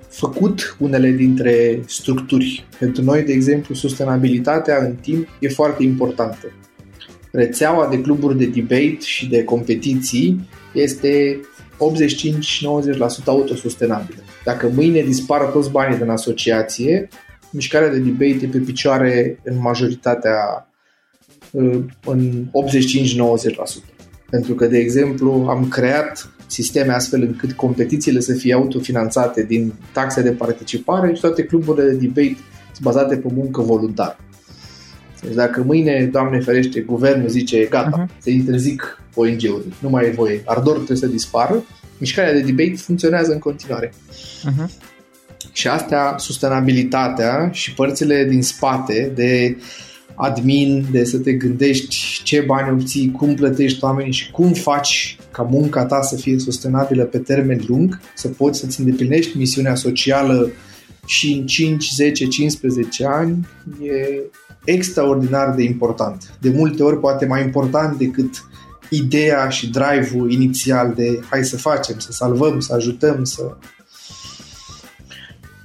făcut 0.09 0.77
unele 0.79 1.11
dintre 1.11 1.83
structuri. 1.87 2.67
Pentru 2.79 3.03
noi, 3.03 3.23
de 3.23 3.33
exemplu, 3.33 3.75
sustenabilitatea 3.75 4.85
în 4.85 4.95
timp 4.95 5.29
e 5.39 5.49
foarte 5.49 5.83
importantă. 5.83 6.53
Rețeaua 7.33 7.89
de 7.89 8.01
cluburi 8.01 8.39
de 8.39 8.47
debate 8.47 8.99
și 9.01 9.29
de 9.29 9.45
competiții 9.45 10.49
este 10.75 11.41
85-90% 13.23 13.25
autosustenabilă. 13.25 14.23
Dacă 14.45 14.71
mâine 14.75 15.01
dispară 15.01 15.45
toți 15.45 15.71
banii 15.71 15.99
din 15.99 16.09
asociație, 16.09 17.09
mișcarea 17.51 17.91
de 17.91 17.99
debate 17.99 18.45
e 18.45 18.49
pe 18.49 18.59
picioare 18.59 19.39
în 19.45 19.61
majoritatea 19.61 20.70
în 22.05 22.45
85-90%. 22.45 22.51
Pentru 24.31 24.55
că, 24.55 24.67
de 24.67 24.79
exemplu, 24.79 25.47
am 25.49 25.69
creat 25.69 26.31
sisteme 26.47 26.93
astfel 26.93 27.23
încât 27.23 27.53
competițiile 27.53 28.21
să 28.21 28.35
fie 28.35 28.55
autofinanțate 28.55 29.43
din 29.43 29.73
taxe 29.93 30.23
de 30.23 30.31
participare 30.31 31.15
și 31.15 31.21
toate 31.21 31.45
cluburile 31.45 31.91
de 31.91 31.97
debate 31.97 32.37
sunt 32.73 32.83
bazate 32.83 33.17
pe 33.17 33.29
muncă 33.35 33.63
voluntară. 33.63 34.19
Deci 35.23 35.35
dacă 35.35 35.63
mâine, 35.63 36.09
Doamne 36.13 36.41
ferește, 36.41 36.81
guvernul 36.81 37.29
zice 37.29 37.65
gata, 37.65 38.05
uh-huh. 38.05 38.19
se 38.19 38.31
interzic 38.31 39.03
ONG-uri, 39.15 39.65
nu 39.81 39.89
mai 39.89 40.07
e 40.07 40.11
voie, 40.11 40.43
ardor 40.45 40.75
trebuie 40.75 40.97
să 40.97 41.07
dispară, 41.07 41.65
mișcarea 41.99 42.33
de 42.33 42.41
debate 42.41 42.77
funcționează 42.77 43.33
în 43.33 43.39
continuare. 43.39 43.93
Uh-huh. 43.93 44.89
Și 45.53 45.69
astea, 45.69 46.15
sustenabilitatea 46.19 47.51
și 47.53 47.75
părțile 47.75 48.25
din 48.25 48.43
spate 48.43 49.13
de 49.15 49.57
uh, 49.57 49.90
admin, 50.21 50.87
de 50.91 51.05
să 51.05 51.19
te 51.19 51.33
gândești 51.33 52.21
ce 52.23 52.41
bani 52.41 52.71
obții, 52.71 53.11
cum 53.11 53.35
plătești 53.35 53.85
oamenii 53.85 54.13
și 54.13 54.31
cum 54.31 54.53
faci 54.53 55.19
ca 55.31 55.43
munca 55.43 55.85
ta 55.85 56.03
să 56.03 56.17
fie 56.17 56.39
sustenabilă 56.39 57.05
pe 57.05 57.19
termen 57.19 57.61
lung, 57.67 58.01
să 58.15 58.29
poți 58.29 58.59
să-ți 58.59 58.81
îndeplinești 58.81 59.39
misiunea 59.39 59.75
socială 59.75 60.51
și 61.07 61.33
în 61.33 61.47
5, 61.47 61.91
10, 61.95 62.27
15 62.27 63.07
ani 63.07 63.49
e 63.83 64.21
extraordinar 64.65 65.55
de 65.55 65.63
important. 65.63 66.37
De 66.41 66.51
multe 66.51 66.83
ori 66.83 67.01
poate 67.01 67.27
mai 67.27 67.43
important 67.45 67.99
decât 67.99 68.45
ideea 68.91 69.49
și 69.49 69.71
drive-ul 69.71 70.33
inițial 70.33 70.93
de 70.97 71.21
hai 71.31 71.45
să 71.45 71.57
facem, 71.57 71.99
să 71.99 72.13
salvăm, 72.13 72.61
să 72.61 72.75
ajutăm, 72.75 73.25
să... 73.25 73.57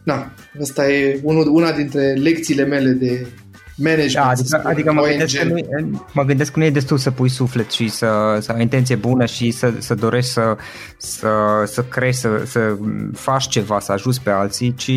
Da, 0.03 0.33
asta 0.61 0.91
e 0.91 1.19
unul, 1.23 1.47
una 1.47 1.71
dintre 1.71 2.13
lecțiile 2.13 2.65
mele 2.65 2.89
de 2.89 3.27
management. 3.75 4.13
Da, 4.13 4.29
adică, 4.29 4.61
adică 4.63 4.93
mă, 4.93 5.01
gândesc 5.01 5.37
că 5.37 5.43
nu, 5.43 6.05
mă 6.11 6.23
gândesc 6.23 6.51
că 6.51 6.59
nu 6.59 6.65
e 6.65 6.69
destul 6.69 6.97
să 6.97 7.11
pui 7.11 7.29
suflet 7.29 7.71
și 7.71 7.87
să, 7.87 8.37
să 8.41 8.51
ai 8.51 8.61
intenție 8.61 8.95
bună 8.95 9.25
și 9.25 9.51
să, 9.51 9.73
să 9.77 9.95
dorești 9.95 10.31
să, 10.31 10.57
să, 10.97 11.29
să 11.65 11.83
crești, 11.83 12.21
să, 12.21 12.29
să 12.45 12.75
faci 13.13 13.47
ceva, 13.47 13.79
să 13.79 13.91
ajuți 13.91 14.21
pe 14.21 14.29
alții, 14.29 14.73
ci 14.73 14.91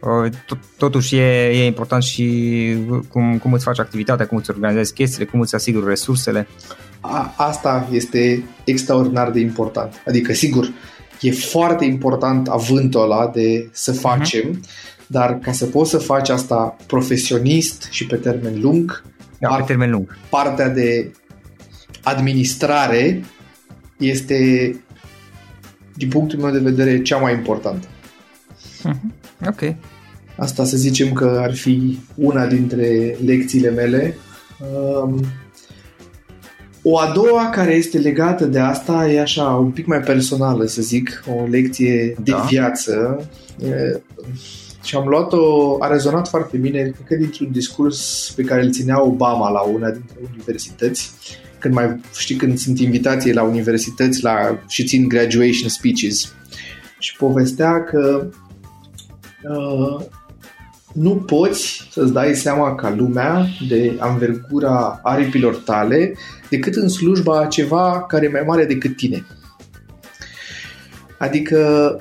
uh, 0.00 0.30
tot, 0.46 0.58
totuși 0.76 1.16
e, 1.16 1.48
e 1.48 1.64
important 1.64 2.02
și 2.02 2.76
cum, 3.08 3.38
cum 3.38 3.52
îți 3.52 3.64
faci 3.64 3.78
activitatea, 3.78 4.26
cum 4.26 4.36
îți 4.36 4.50
organizezi 4.50 4.92
chestiile, 4.92 5.24
cum 5.24 5.40
îți 5.40 5.54
asiguri 5.54 5.86
resursele. 5.86 6.48
A, 7.00 7.34
asta 7.36 7.88
este 7.90 8.44
extraordinar 8.64 9.30
de 9.30 9.40
important. 9.40 10.02
Adică, 10.06 10.32
sigur, 10.32 10.72
e 11.20 11.30
foarte 11.30 11.84
important 11.84 12.48
avântul 12.48 13.02
ăla 13.02 13.30
de 13.34 13.68
să 13.72 13.90
mhm. 13.90 14.00
facem, 14.00 14.50
uh-huh 14.50 14.98
dar 15.10 15.38
ca 15.38 15.52
să 15.52 15.66
poți 15.66 15.90
să 15.90 15.98
faci 15.98 16.28
asta 16.28 16.76
profesionist 16.86 17.88
și 17.90 18.06
pe 18.06 18.16
termen 18.16 18.60
lung, 18.60 19.02
da, 19.38 19.48
par- 19.48 19.60
pe 19.60 19.66
termen 19.66 19.90
lung. 19.90 20.16
partea 20.28 20.68
de 20.68 21.12
administrare 22.02 23.24
este, 23.98 24.36
din 25.94 26.08
punctul 26.08 26.38
meu 26.38 26.50
de 26.50 26.58
vedere, 26.58 27.02
cea 27.02 27.18
mai 27.18 27.34
importantă. 27.34 27.86
Uh-huh. 28.84 29.46
Ok. 29.48 29.74
Asta 30.36 30.64
să 30.64 30.76
zicem 30.76 31.12
că 31.12 31.38
ar 31.42 31.54
fi 31.54 31.98
una 32.14 32.46
dintre 32.46 33.16
lecțiile 33.24 33.70
mele. 33.70 34.16
Um, 34.58 35.24
o 36.82 36.98
a 36.98 37.12
doua 37.14 37.50
care 37.50 37.74
este 37.74 37.98
legată 37.98 38.44
de 38.44 38.58
asta 38.58 39.10
e 39.10 39.20
așa 39.20 39.44
un 39.44 39.70
pic 39.70 39.86
mai 39.86 40.00
personală, 40.00 40.66
să 40.66 40.82
zic, 40.82 41.22
o 41.26 41.46
lecție 41.46 42.14
de 42.22 42.30
da. 42.30 42.38
viață. 42.48 43.24
Și 44.90 44.96
am 44.96 45.08
luat-o, 45.08 45.76
a 45.80 45.86
rezonat 45.86 46.28
foarte 46.28 46.56
bine, 46.56 46.80
cred 46.80 47.06
că 47.06 47.14
dintr-un 47.14 47.52
discurs 47.52 48.32
pe 48.36 48.42
care 48.42 48.62
îl 48.62 48.72
ținea 48.72 49.02
Obama 49.02 49.50
la 49.50 49.60
una 49.60 49.90
dintre 49.90 50.16
universități, 50.32 51.12
când 51.58 51.74
mai, 51.74 52.00
știi, 52.18 52.36
când 52.36 52.58
sunt 52.58 52.78
invitații 52.78 53.32
la 53.32 53.42
universități 53.42 54.22
la, 54.22 54.58
și 54.68 54.84
țin 54.84 55.08
graduation 55.08 55.68
speeches. 55.68 56.34
Și 56.98 57.16
povestea 57.16 57.84
că 57.84 58.26
uh, 59.42 60.04
nu 60.92 61.16
poți 61.16 61.88
să-ți 61.90 62.12
dai 62.12 62.34
seama 62.34 62.74
ca 62.74 62.94
lumea 62.94 63.46
de 63.68 63.96
anvergura 63.98 65.00
aripilor 65.02 65.56
tale 65.56 66.14
decât 66.48 66.74
în 66.74 66.88
slujba 66.88 67.46
ceva 67.46 68.04
care 68.08 68.24
e 68.24 68.30
mai 68.32 68.44
mare 68.46 68.64
decât 68.64 68.96
tine. 68.96 69.26
Adică 71.18 71.96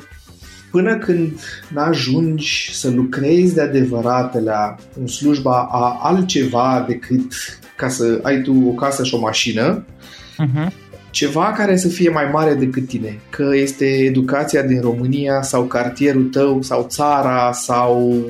până 0.71 0.97
când 0.97 1.39
n-ajungi 1.67 2.69
să 2.73 2.89
lucrezi 2.89 3.53
de 3.53 3.61
adevărat 3.61 4.43
la 4.43 4.75
în 4.99 5.07
slujba 5.07 5.67
a 5.71 5.99
altceva 6.01 6.85
decât 6.87 7.33
ca 7.75 7.89
să 7.89 8.19
ai 8.23 8.41
tu 8.41 8.63
o 8.67 8.71
casă 8.71 9.03
și 9.03 9.15
o 9.15 9.19
mașină, 9.19 9.85
uh-huh. 9.85 10.67
ceva 11.09 11.51
care 11.51 11.77
să 11.77 11.87
fie 11.87 12.09
mai 12.09 12.29
mare 12.31 12.53
decât 12.53 12.87
tine, 12.87 13.19
că 13.29 13.49
este 13.53 13.85
educația 13.85 14.61
din 14.61 14.81
România 14.81 15.41
sau 15.41 15.63
cartierul 15.63 16.23
tău 16.23 16.61
sau 16.61 16.85
țara 16.89 17.51
sau 17.51 18.25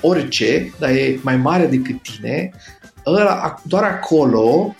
orice, 0.00 0.72
dar 0.78 0.90
e 0.90 1.18
mai 1.22 1.36
mare 1.36 1.66
decât 1.66 2.02
tine, 2.02 2.50
ăla, 3.06 3.60
doar 3.62 3.82
acolo 3.82 4.74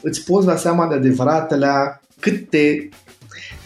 îți 0.00 0.24
poți 0.24 0.46
da 0.46 0.56
seama 0.56 0.88
de 0.88 0.94
adevăratele 0.94 2.00
cât 2.20 2.50
de 2.50 2.88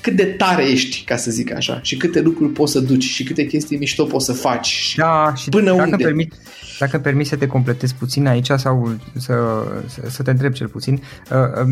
cât 0.03 0.17
de 0.17 0.25
tare 0.25 0.71
ești, 0.71 1.05
ca 1.05 1.17
să 1.17 1.31
zic 1.31 1.55
așa, 1.55 1.81
și 1.83 1.97
câte 1.97 2.21
lucruri 2.21 2.53
poți 2.53 2.73
să 2.73 2.81
duci 2.81 3.05
și 3.05 3.25
câte 3.25 3.47
chestii 3.47 3.77
mișto 3.77 4.05
poți 4.05 4.25
să 4.25 4.33
faci. 4.33 4.95
Da, 4.97 5.33
și 5.37 5.49
până 5.49 5.71
dacă 5.71 5.83
unde. 5.83 6.05
Permit, 6.05 6.35
dacă 6.79 6.95
îmi 6.95 7.05
permis 7.05 7.29
să 7.29 7.37
te 7.37 7.47
completez 7.47 7.93
puțin 7.93 8.27
aici 8.27 8.51
sau 8.57 8.95
să, 9.17 9.35
să, 9.87 10.01
să 10.09 10.23
te 10.23 10.31
întreb 10.31 10.53
cel 10.53 10.69
puțin, 10.69 11.03
uh, 11.31 11.63
um, 11.63 11.71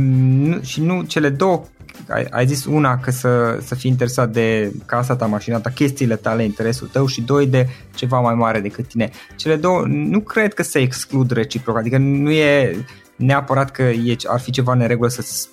nu, 0.48 0.62
și 0.62 0.80
nu 0.80 1.02
cele 1.02 1.28
două 1.28 1.64
ai, 2.08 2.26
ai 2.30 2.46
zis 2.46 2.64
una 2.64 2.98
că 2.98 3.10
să, 3.10 3.58
să 3.64 3.74
fii 3.74 3.90
interesat 3.90 4.32
de 4.32 4.72
casa 4.86 5.16
ta, 5.16 5.26
mașina 5.26 5.58
ta, 5.58 5.70
chestiile 5.70 6.16
tale, 6.16 6.44
interesul 6.44 6.88
tău 6.92 7.06
și 7.06 7.20
doi 7.20 7.46
de 7.46 7.68
ceva 7.94 8.20
mai 8.20 8.34
mare 8.34 8.60
decât 8.60 8.88
tine. 8.88 9.10
Cele 9.36 9.56
două 9.56 9.84
nu 9.86 10.20
cred 10.20 10.54
că 10.54 10.62
se 10.62 10.78
exclud 10.78 11.30
reciproc, 11.30 11.76
adică 11.76 11.98
nu 11.98 12.30
e 12.30 12.76
neapărat 13.20 13.70
că 13.70 13.82
e, 13.82 14.16
ar 14.26 14.40
fi 14.40 14.50
ceva 14.50 14.74
neregulă 14.74 15.08
să 15.08 15.48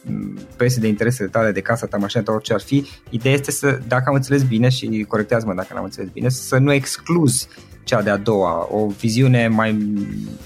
pese 0.56 0.80
de 0.80 0.88
interesele 0.88 1.30
tale, 1.30 1.52
de 1.52 1.62
casa 1.62 1.86
ta, 1.86 1.98
mașina 1.98 2.24
ta, 2.24 2.32
orice 2.32 2.54
ar 2.54 2.62
fi. 2.62 2.86
Ideea 3.10 3.34
este 3.34 3.52
să, 3.52 3.80
dacă 3.88 4.04
am 4.08 4.16
înțeles 4.16 4.44
bine 4.44 4.70
și 4.70 5.06
corectează-mă 5.08 5.54
dacă 5.54 5.74
n-am 5.74 5.84
înțeles 5.84 6.10
bine, 6.10 6.30
să 6.30 6.58
nu 6.58 6.74
excluzi 6.74 7.48
cea 7.84 8.02
de-a 8.02 8.18
doua, 8.18 8.68
o 8.72 8.88
viziune 8.88 9.48
mai 9.48 9.78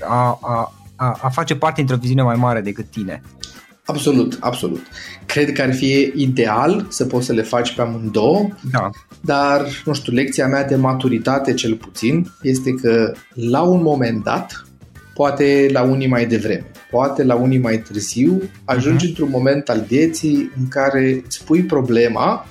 a, 0.01 0.39
a, 0.41 0.73
a, 0.95 1.19
a 1.21 1.29
face 1.29 1.55
parte 1.55 1.81
într-o 1.81 1.95
viziune 1.95 2.21
mai 2.21 2.35
mare 2.35 2.61
decât 2.61 2.85
tine. 2.85 3.21
Absolut, 3.85 4.37
absolut. 4.39 4.81
Cred 5.25 5.51
că 5.51 5.61
ar 5.61 5.73
fi 5.73 6.11
ideal 6.15 6.85
să 6.89 7.05
poți 7.05 7.25
să 7.25 7.33
le 7.33 7.41
faci 7.41 7.75
pe 7.75 7.81
amândouă, 7.81 8.47
da. 8.71 8.89
dar, 9.21 9.65
nu 9.85 9.93
știu, 9.93 10.13
lecția 10.13 10.47
mea 10.47 10.63
de 10.63 10.75
maturitate 10.75 11.53
cel 11.53 11.75
puțin 11.75 12.31
este 12.41 12.71
că 12.71 13.13
la 13.33 13.61
un 13.61 13.81
moment 13.81 14.23
dat, 14.23 14.65
poate 15.21 15.67
la 15.71 15.81
unii 15.81 16.07
mai 16.07 16.25
devreme, 16.25 16.65
poate 16.89 17.23
la 17.23 17.35
unii 17.35 17.57
mai 17.57 17.79
târziu, 17.79 18.41
ajungi 18.65 19.05
uh-huh. 19.05 19.09
într-un 19.09 19.29
moment 19.29 19.69
al 19.69 19.85
vieții 19.87 20.51
în 20.59 20.67
care 20.67 21.21
îți 21.25 21.43
pui 21.43 21.63
problema 21.63 22.45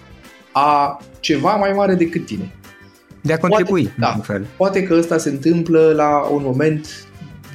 a 0.53 1.01
ceva 1.21 1.57
mai 1.57 1.73
mare 1.73 1.95
decât 1.95 2.27
tine. 2.27 2.53
De 3.21 3.33
a 3.33 3.39
contribui, 3.39 3.83
poate, 3.83 3.97
da, 3.99 4.21
fel. 4.23 4.47
Poate 4.57 4.83
că 4.83 4.95
ăsta 4.95 5.19
se 5.19 5.29
întâmplă 5.29 5.93
la 5.97 6.19
un 6.19 6.43
moment 6.45 6.87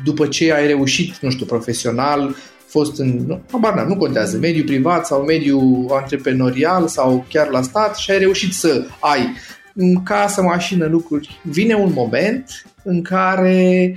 după 0.04 0.28
ce 0.28 0.54
ai 0.54 0.68
reușit, 0.68 1.18
nu 1.18 1.30
știu, 1.30 1.46
profesional, 1.46 2.36
fost 2.66 3.00
în, 3.00 3.24
nu, 3.28 3.42
abar 3.52 3.86
nu 3.86 3.98
contează, 3.98 4.38
mediu 4.38 4.64
privat 4.64 5.06
sau 5.06 5.22
mediu 5.22 5.88
antreprenorial 5.92 6.88
sau 6.88 7.26
chiar 7.30 7.48
la 7.48 7.62
stat 7.62 7.96
și 7.96 8.12
ai 8.12 8.20
reușit 8.20 8.54
să 8.54 8.86
ai 9.00 9.36
în 9.74 10.04
casă, 10.04 10.42
mașină, 10.42 10.86
lucruri. 10.86 11.40
Vine 11.44 11.74
un 11.74 11.92
moment 11.94 12.66
în 12.84 13.02
care 13.02 13.96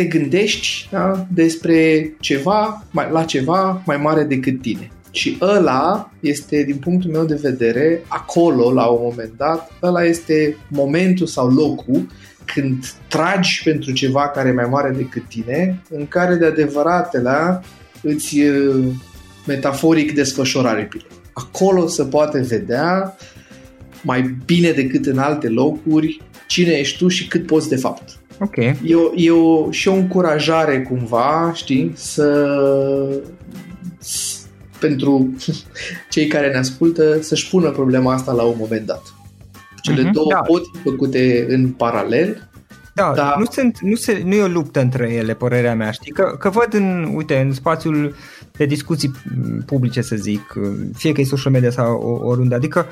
te 0.00 0.18
gândești 0.18 0.88
da, 0.90 1.26
despre 1.34 2.10
ceva, 2.20 2.86
mai, 2.90 3.08
la 3.12 3.24
ceva 3.24 3.82
mai 3.86 3.96
mare 3.96 4.22
decât 4.22 4.60
tine. 4.60 4.90
Și 5.10 5.36
ăla 5.40 6.10
este, 6.20 6.62
din 6.62 6.76
punctul 6.76 7.10
meu 7.10 7.24
de 7.24 7.38
vedere, 7.42 8.02
acolo, 8.08 8.72
la 8.72 8.86
un 8.86 8.98
moment 9.02 9.32
dat, 9.36 9.72
ăla 9.82 10.04
este 10.04 10.56
momentul 10.68 11.26
sau 11.26 11.48
locul 11.48 12.06
când 12.44 12.94
tragi 13.08 13.62
pentru 13.64 13.92
ceva 13.92 14.28
care 14.28 14.48
e 14.48 14.52
mai 14.52 14.68
mare 14.70 14.94
decât 14.96 15.28
tine, 15.28 15.82
în 15.90 16.06
care 16.08 16.34
de 16.34 16.44
adevăratele 16.44 17.62
îți 18.02 18.38
metaforic 19.46 20.14
desfășori 20.14 20.66
aripile. 20.66 21.04
Acolo 21.32 21.86
se 21.86 22.04
poate 22.04 22.40
vedea 22.40 23.16
mai 24.02 24.36
bine 24.44 24.70
decât 24.70 25.06
în 25.06 25.18
alte 25.18 25.48
locuri 25.48 26.20
cine 26.46 26.72
ești 26.72 26.98
tu 26.98 27.08
și 27.08 27.28
cât 27.28 27.46
poți 27.46 27.68
de 27.68 27.76
fapt. 27.76 28.19
Ok. 28.40 28.56
E, 28.56 28.94
o, 28.94 29.10
e 29.14 29.30
o, 29.30 29.70
și 29.70 29.88
o 29.88 29.94
încurajare 29.94 30.82
cumva, 30.82 31.52
știi, 31.54 31.92
să 31.94 33.22
pentru 34.78 35.34
cei 36.10 36.26
care 36.26 36.50
ne 36.50 36.58
ascultă 36.58 37.22
să-și 37.22 37.48
pună 37.48 37.70
problema 37.70 38.12
asta 38.12 38.32
la 38.32 38.42
un 38.42 38.54
moment 38.58 38.86
dat. 38.86 39.02
Cele 39.82 40.08
uh-huh, 40.08 40.12
două 40.12 40.30
da. 40.30 40.38
pot 40.38 40.62
fi 40.72 40.82
făcute 40.82 41.46
în 41.48 41.68
paralel. 41.68 42.48
Da, 42.94 43.12
da. 43.16 43.34
Nu, 43.38 43.44
sunt, 43.44 43.78
nu, 43.80 43.94
se, 43.94 44.22
nu 44.24 44.34
e 44.34 44.42
o 44.42 44.46
luptă 44.46 44.80
între 44.80 45.12
ele, 45.12 45.34
părerea 45.34 45.74
mea, 45.74 45.90
știi? 45.90 46.12
Că, 46.12 46.36
că 46.38 46.48
văd 46.48 46.74
în, 46.74 47.12
uite, 47.14 47.38
în 47.38 47.52
spațiul 47.52 48.14
de 48.60 48.66
discuții 48.66 49.12
publice, 49.66 50.00
să 50.00 50.16
zic, 50.16 50.52
fie 50.94 51.12
că 51.12 51.20
e 51.20 51.24
social 51.24 51.52
media 51.52 51.70
sau 51.70 52.20
oriunde. 52.24 52.54
Adică 52.54 52.86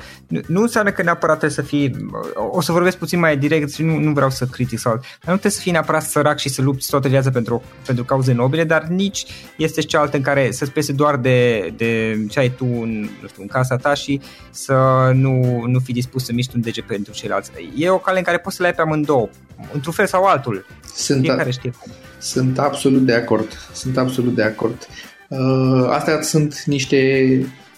nu 0.47 0.61
înseamnă 0.61 0.91
că 0.91 1.03
neapărat 1.03 1.37
trebuie 1.37 1.57
să 1.65 1.69
fii, 1.69 2.07
o 2.51 2.61
să 2.61 2.71
vorbesc 2.71 2.97
puțin 2.97 3.19
mai 3.19 3.37
direct 3.37 3.73
și 3.73 3.83
nu, 3.83 3.99
nu 3.99 4.11
vreau 4.11 4.29
să 4.29 4.45
critic 4.45 4.79
sau, 4.79 4.93
nu 4.93 5.01
trebuie 5.21 5.51
să 5.51 5.59
fii 5.61 5.71
neapărat 5.71 6.03
sărac 6.03 6.37
și 6.37 6.49
să 6.49 6.61
lupți 6.61 6.89
toată 6.89 7.07
viața 7.07 7.29
pentru, 7.29 7.63
pentru 7.85 8.03
cauze 8.03 8.33
nobile, 8.33 8.63
dar 8.63 8.83
nici 8.83 9.25
este 9.57 9.81
și 9.81 9.87
cealaltă 9.87 10.17
în 10.17 10.21
care 10.21 10.51
să-ți 10.51 10.71
pese 10.71 10.91
doar 10.91 11.17
de, 11.17 11.69
de 11.77 12.19
ce 12.29 12.39
ai 12.39 12.49
tu 12.49 12.65
în, 12.65 13.09
nu 13.21 13.27
știu, 13.27 13.41
în 13.41 13.47
casa 13.47 13.75
ta 13.75 13.93
și 13.93 14.21
să 14.49 14.73
nu, 15.13 15.63
nu 15.65 15.79
fii 15.79 15.93
dispus 15.93 16.25
să 16.25 16.33
miști 16.33 16.55
un 16.55 16.61
dege 16.61 16.81
pentru 16.81 17.13
ceilalți. 17.13 17.51
E 17.75 17.89
o 17.89 17.97
cale 17.97 18.17
în 18.17 18.23
care 18.23 18.37
poți 18.37 18.55
să 18.55 18.61
le 18.61 18.67
ai 18.67 18.75
pe 18.75 18.81
amândouă, 18.81 19.29
într-un 19.73 19.93
fel 19.93 20.05
sau 20.05 20.23
altul. 20.23 20.65
Sunt, 20.95 21.21
Fiecare 21.21 21.51
știe 21.51 21.73
cum. 21.79 21.91
Sunt 22.17 22.59
absolut 22.59 23.05
de 23.05 23.13
acord. 23.13 23.47
Sunt 23.73 23.97
absolut 23.97 24.35
de 24.35 24.43
acord. 24.43 24.87
Uh, 25.29 25.87
astea 25.89 26.21
sunt 26.21 26.63
niște 26.65 26.97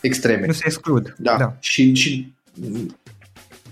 extreme. 0.02 0.46
Nu 0.46 0.52
se 0.52 0.64
exclud. 0.66 1.16
Da. 1.18 1.36
da. 1.38 1.58
Și, 1.60 1.94
și 1.94 2.34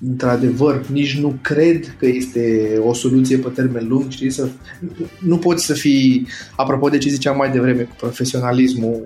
într-adevăr, 0.07 0.85
nici 0.87 1.17
nu 1.17 1.37
cred 1.41 1.95
că 1.99 2.05
este 2.05 2.75
o 2.83 2.93
soluție 2.93 3.37
pe 3.37 3.49
termen 3.49 3.87
lung, 3.87 4.09
știi, 4.09 4.29
să, 4.29 4.49
nu 5.19 5.37
poți 5.37 5.65
să 5.65 5.73
fii, 5.73 6.27
apropo 6.55 6.89
de 6.89 6.97
ce 6.97 7.09
ziceam 7.09 7.37
mai 7.37 7.51
devreme 7.51 7.81
cu 7.81 7.95
profesionalismul, 7.97 9.05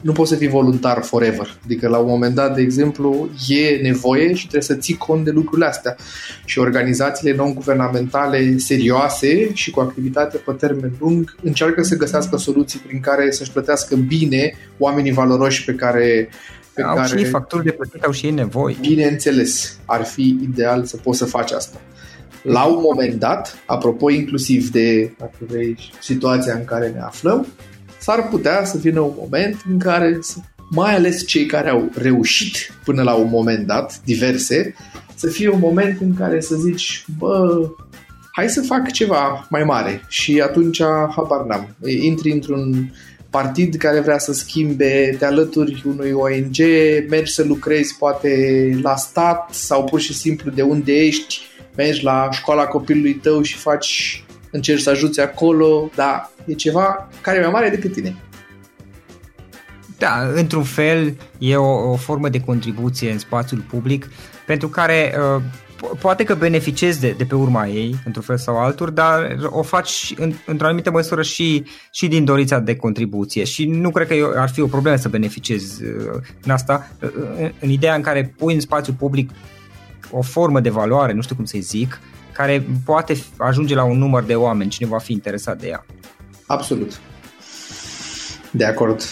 nu 0.00 0.12
poți 0.12 0.30
să 0.30 0.36
fii 0.36 0.48
voluntar 0.48 1.02
forever. 1.02 1.58
Adică 1.64 1.88
la 1.88 1.98
un 1.98 2.08
moment 2.08 2.34
dat, 2.34 2.54
de 2.54 2.60
exemplu, 2.60 3.28
e 3.48 3.76
nevoie 3.82 4.34
și 4.34 4.40
trebuie 4.40 4.62
să 4.62 4.74
ții 4.74 4.96
cont 4.96 5.24
de 5.24 5.30
lucrurile 5.30 5.66
astea. 5.66 5.96
Și 6.44 6.58
organizațiile 6.58 7.36
non-guvernamentale 7.36 8.56
serioase 8.56 9.52
și 9.54 9.70
cu 9.70 9.80
activitate 9.80 10.36
pe 10.36 10.52
termen 10.52 10.92
lung 10.98 11.36
încearcă 11.42 11.82
să 11.82 11.96
găsească 11.96 12.36
soluții 12.36 12.78
prin 12.86 13.00
care 13.00 13.30
să-și 13.30 13.52
plătească 13.52 13.96
bine 13.96 14.52
oamenii 14.78 15.12
valoroși 15.12 15.64
pe 15.64 15.72
care 15.72 16.28
pe 16.74 16.82
au 16.82 16.94
care, 16.94 17.18
și 17.18 17.24
facturi 17.24 17.64
de 17.64 17.70
plătit, 17.70 18.02
au 18.02 18.12
și 18.12 18.26
ei 18.26 18.32
nevoi. 18.32 18.76
Bineînțeles, 18.80 19.78
ar 19.84 20.04
fi 20.04 20.38
ideal 20.42 20.84
să 20.84 20.96
poți 20.96 21.18
să 21.18 21.24
faci 21.24 21.50
asta. 21.50 21.80
La 22.42 22.64
un 22.64 22.78
moment 22.82 23.14
dat, 23.14 23.58
apropo 23.66 24.10
inclusiv 24.10 24.70
de, 24.70 25.14
dacă 25.18 25.36
vrei, 25.38 25.90
situația 26.00 26.54
în 26.54 26.64
care 26.64 26.88
ne 26.88 27.00
aflăm, 27.00 27.46
s-ar 27.98 28.28
putea 28.28 28.64
să 28.64 28.78
vină 28.78 29.00
un 29.00 29.14
moment 29.18 29.56
în 29.70 29.78
care, 29.78 30.18
mai 30.70 30.94
ales 30.94 31.26
cei 31.26 31.46
care 31.46 31.68
au 31.68 31.90
reușit 31.94 32.56
până 32.84 33.02
la 33.02 33.14
un 33.14 33.28
moment 33.30 33.66
dat, 33.66 34.00
diverse, 34.04 34.74
să 35.14 35.26
fie 35.26 35.48
un 35.48 35.58
moment 35.58 36.00
în 36.00 36.14
care 36.14 36.40
să 36.40 36.54
zici, 36.54 37.04
bă, 37.18 37.68
hai 38.32 38.48
să 38.48 38.60
fac 38.60 38.90
ceva 38.90 39.46
mai 39.50 39.64
mare. 39.64 40.02
Și 40.08 40.40
atunci, 40.40 40.82
habar 41.16 41.44
n-am, 41.46 41.76
intri 42.02 42.32
într-un 42.32 42.92
partid 43.30 43.74
care 43.74 44.00
vrea 44.00 44.18
să 44.18 44.32
schimbe, 44.32 45.16
te 45.18 45.24
alături 45.24 45.82
unui 45.86 46.12
ONG, 46.12 46.56
mergi 47.08 47.32
să 47.32 47.42
lucrezi 47.42 47.96
poate 47.98 48.30
la 48.82 48.96
stat 48.96 49.48
sau 49.54 49.84
pur 49.84 50.00
și 50.00 50.14
simplu 50.14 50.50
de 50.50 50.62
unde 50.62 50.92
ești, 50.92 51.40
mergi 51.76 52.04
la 52.04 52.28
școala 52.32 52.64
copilului 52.64 53.14
tău 53.14 53.42
și 53.42 53.56
faci 53.56 54.24
încerci 54.50 54.80
să 54.80 54.90
ajuți 54.90 55.20
acolo, 55.20 55.90
dar 55.94 56.30
e 56.44 56.52
ceva 56.52 57.08
care 57.20 57.38
e 57.38 57.40
mai 57.40 57.50
mare 57.50 57.68
decât 57.68 57.92
tine. 57.92 58.16
Da, 59.98 60.30
într-un 60.34 60.62
fel 60.62 61.16
e 61.38 61.56
o, 61.56 61.90
o 61.90 61.96
formă 61.96 62.28
de 62.28 62.40
contribuție 62.40 63.10
în 63.10 63.18
spațiul 63.18 63.60
public 63.60 64.10
pentru 64.46 64.68
care 64.68 65.14
uh, 65.36 65.42
poate 66.00 66.24
că 66.24 66.34
beneficiezi 66.34 67.00
de, 67.00 67.14
de 67.16 67.24
pe 67.24 67.34
urma 67.34 67.66
ei, 67.66 67.94
într-un 68.04 68.22
fel 68.22 68.36
sau 68.36 68.58
altul, 68.58 68.90
dar 68.90 69.36
o 69.44 69.62
faci 69.62 70.14
în, 70.16 70.32
într-o 70.46 70.66
anumită 70.66 70.90
măsură 70.90 71.22
și, 71.22 71.64
și 71.92 72.08
din 72.08 72.24
dorința 72.24 72.58
de 72.58 72.76
contribuție 72.76 73.44
și 73.44 73.66
nu 73.66 73.90
cred 73.90 74.06
că 74.06 74.34
ar 74.36 74.48
fi 74.48 74.60
o 74.60 74.66
problemă 74.66 74.96
să 74.96 75.08
beneficiezi 75.08 75.84
uh, 75.84 75.90
în 76.42 76.50
asta, 76.50 76.90
uh, 77.02 77.10
în, 77.38 77.52
în 77.60 77.70
ideea 77.70 77.94
în 77.94 78.02
care 78.02 78.34
pui 78.36 78.54
în 78.54 78.60
spațiul 78.60 78.96
public 78.98 79.30
o 80.10 80.22
formă 80.22 80.60
de 80.60 80.70
valoare, 80.70 81.12
nu 81.12 81.22
știu 81.22 81.34
cum 81.34 81.44
să-i 81.44 81.60
zic, 81.60 82.00
uh, 82.02 82.17
care 82.38 82.66
poate 82.84 83.16
ajunge 83.36 83.74
la 83.74 83.84
un 83.84 83.98
număr 83.98 84.24
de 84.24 84.34
oameni, 84.34 84.70
cine 84.70 84.88
va 84.88 84.98
fi 84.98 85.12
interesat 85.12 85.60
de 85.60 85.68
ea. 85.68 85.86
Absolut. 86.46 87.00
De 88.50 88.64
acord. 88.64 89.02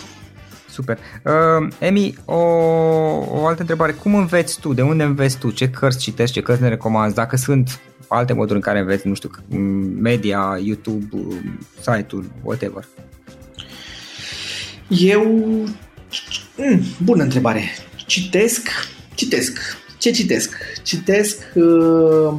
Super. 0.71 0.99
Uh, 1.25 1.69
Emi, 1.79 2.15
o, 2.25 2.35
o 2.35 3.47
altă 3.47 3.61
întrebare. 3.61 3.93
Cum 3.93 4.15
înveți 4.15 4.61
tu? 4.61 4.73
De 4.73 4.83
unde 4.83 5.03
înveți 5.03 5.39
tu? 5.39 5.51
Ce 5.51 5.71
cărți 5.71 5.99
citești? 5.99 6.35
Ce 6.35 6.41
cărți 6.41 6.63
ne 6.63 6.69
recomanzi? 6.69 7.15
Dacă 7.15 7.37
sunt 7.37 7.81
alte 8.09 8.33
moduri 8.33 8.55
în 8.55 8.61
care 8.61 8.79
înveți, 8.79 9.07
nu 9.07 9.15
știu, 9.15 9.31
media, 10.01 10.59
YouTube, 10.63 11.09
site-ul, 11.81 12.31
whatever. 12.43 12.89
Eu... 14.89 15.25
Mm, 16.57 16.81
bună 17.03 17.23
întrebare. 17.23 17.63
Citesc, 17.97 18.69
citesc. 19.15 19.59
Ce 19.99 20.11
citesc? 20.11 20.57
Citesc 20.83 21.39
uh, 21.55 22.35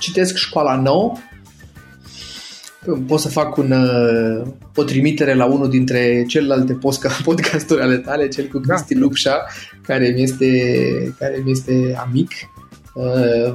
citesc 0.00 0.36
Școala 0.36 0.80
Nouă, 0.80 1.16
pot 3.06 3.20
să 3.20 3.28
fac 3.28 3.56
un, 3.56 3.72
uh, 3.72 4.46
o 4.74 4.82
trimitere 4.82 5.34
la 5.34 5.44
unul 5.44 5.70
dintre 5.70 6.24
celelalte 6.28 6.72
podcasturi 7.24 7.80
ale 7.80 7.96
tale, 7.96 8.28
cel 8.28 8.46
cu 8.46 8.58
da. 8.58 8.74
Cristi 8.74 8.94
da. 8.94 9.00
Lupșa, 9.00 9.46
care 9.82 10.12
mi 10.14 10.22
este, 10.22 11.14
care 11.18 11.40
mi 11.44 11.50
este 11.50 11.96
amic. 12.06 12.30
Uh, 12.94 13.54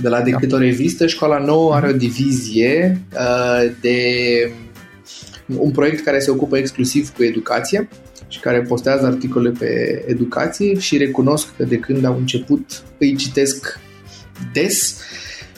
de 0.00 0.08
la 0.08 0.20
Decât 0.20 0.48
da. 0.48 0.56
o 0.56 0.58
revistă, 0.58 1.06
Școala 1.06 1.38
Nouă 1.38 1.74
are 1.74 1.88
o 1.88 1.92
divizie 1.92 3.00
uh, 3.12 3.72
de 3.80 3.98
un 5.46 5.70
proiect 5.70 6.04
care 6.04 6.18
se 6.18 6.30
ocupă 6.30 6.56
exclusiv 6.56 7.10
cu 7.10 7.22
educație 7.22 7.88
și 8.28 8.40
care 8.40 8.60
postează 8.60 9.06
articole 9.06 9.50
pe 9.58 10.02
educație 10.06 10.78
și 10.78 10.96
recunosc 10.96 11.56
că 11.56 11.64
de 11.64 11.76
când 11.76 12.04
au 12.04 12.16
început 12.16 12.82
îi 12.98 13.16
citesc 13.16 13.78
des 14.52 14.96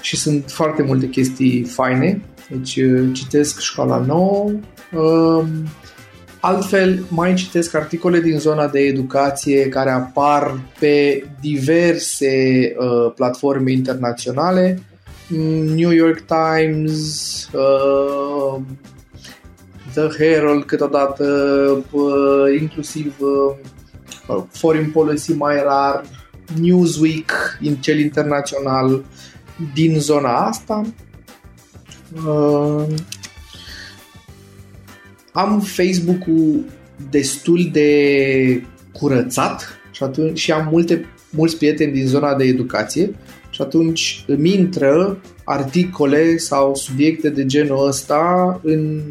și 0.02 0.16
sunt 0.16 0.44
foarte 0.50 0.82
multe 0.82 1.08
chestii 1.08 1.62
faine. 1.62 2.22
Deci 2.50 2.76
uh, 2.76 3.08
citesc 3.12 3.60
școala 3.60 3.98
nouă, 3.98 4.50
um, 4.92 5.46
altfel 6.40 7.04
mai 7.08 7.34
citesc 7.34 7.74
articole 7.74 8.20
din 8.20 8.38
zona 8.38 8.68
de 8.68 8.78
educație 8.80 9.68
care 9.68 9.90
apar 9.90 10.60
pe 10.78 11.24
diverse 11.40 12.62
uh, 12.78 13.12
platforme 13.14 13.72
internaționale, 13.72 14.82
New 15.74 15.90
York 15.90 16.24
Times, 16.26 17.48
uh, 17.52 18.60
The 19.94 20.08
Herald 20.18 20.64
câteodată, 20.64 21.24
uh, 21.90 22.60
inclusiv 22.60 23.14
uh, 23.18 24.42
Foreign 24.50 24.90
Policy 24.90 25.32
mai 25.32 25.62
rar, 25.62 26.04
Newsweek, 26.60 27.58
în 27.60 27.74
cel 27.74 27.98
internațional 27.98 29.04
din 29.74 29.98
zona 29.98 30.46
asta 30.46 30.84
Uh, 32.26 32.86
am 35.32 35.60
Facebook-ul 35.60 36.64
destul 37.10 37.68
de 37.72 38.62
curățat 38.92 39.78
și, 39.90 40.02
atunci, 40.02 40.38
și 40.38 40.52
am 40.52 40.68
multe, 40.70 41.04
mulți 41.30 41.56
prieteni 41.56 41.92
din 41.92 42.06
zona 42.06 42.34
de 42.34 42.44
educație 42.44 43.14
și 43.50 43.62
atunci 43.62 44.24
îmi 44.26 44.54
intră 44.54 45.20
articole 45.44 46.36
sau 46.36 46.74
subiecte 46.74 47.30
de 47.30 47.46
genul 47.46 47.86
ăsta 47.86 48.60
în 48.62 49.02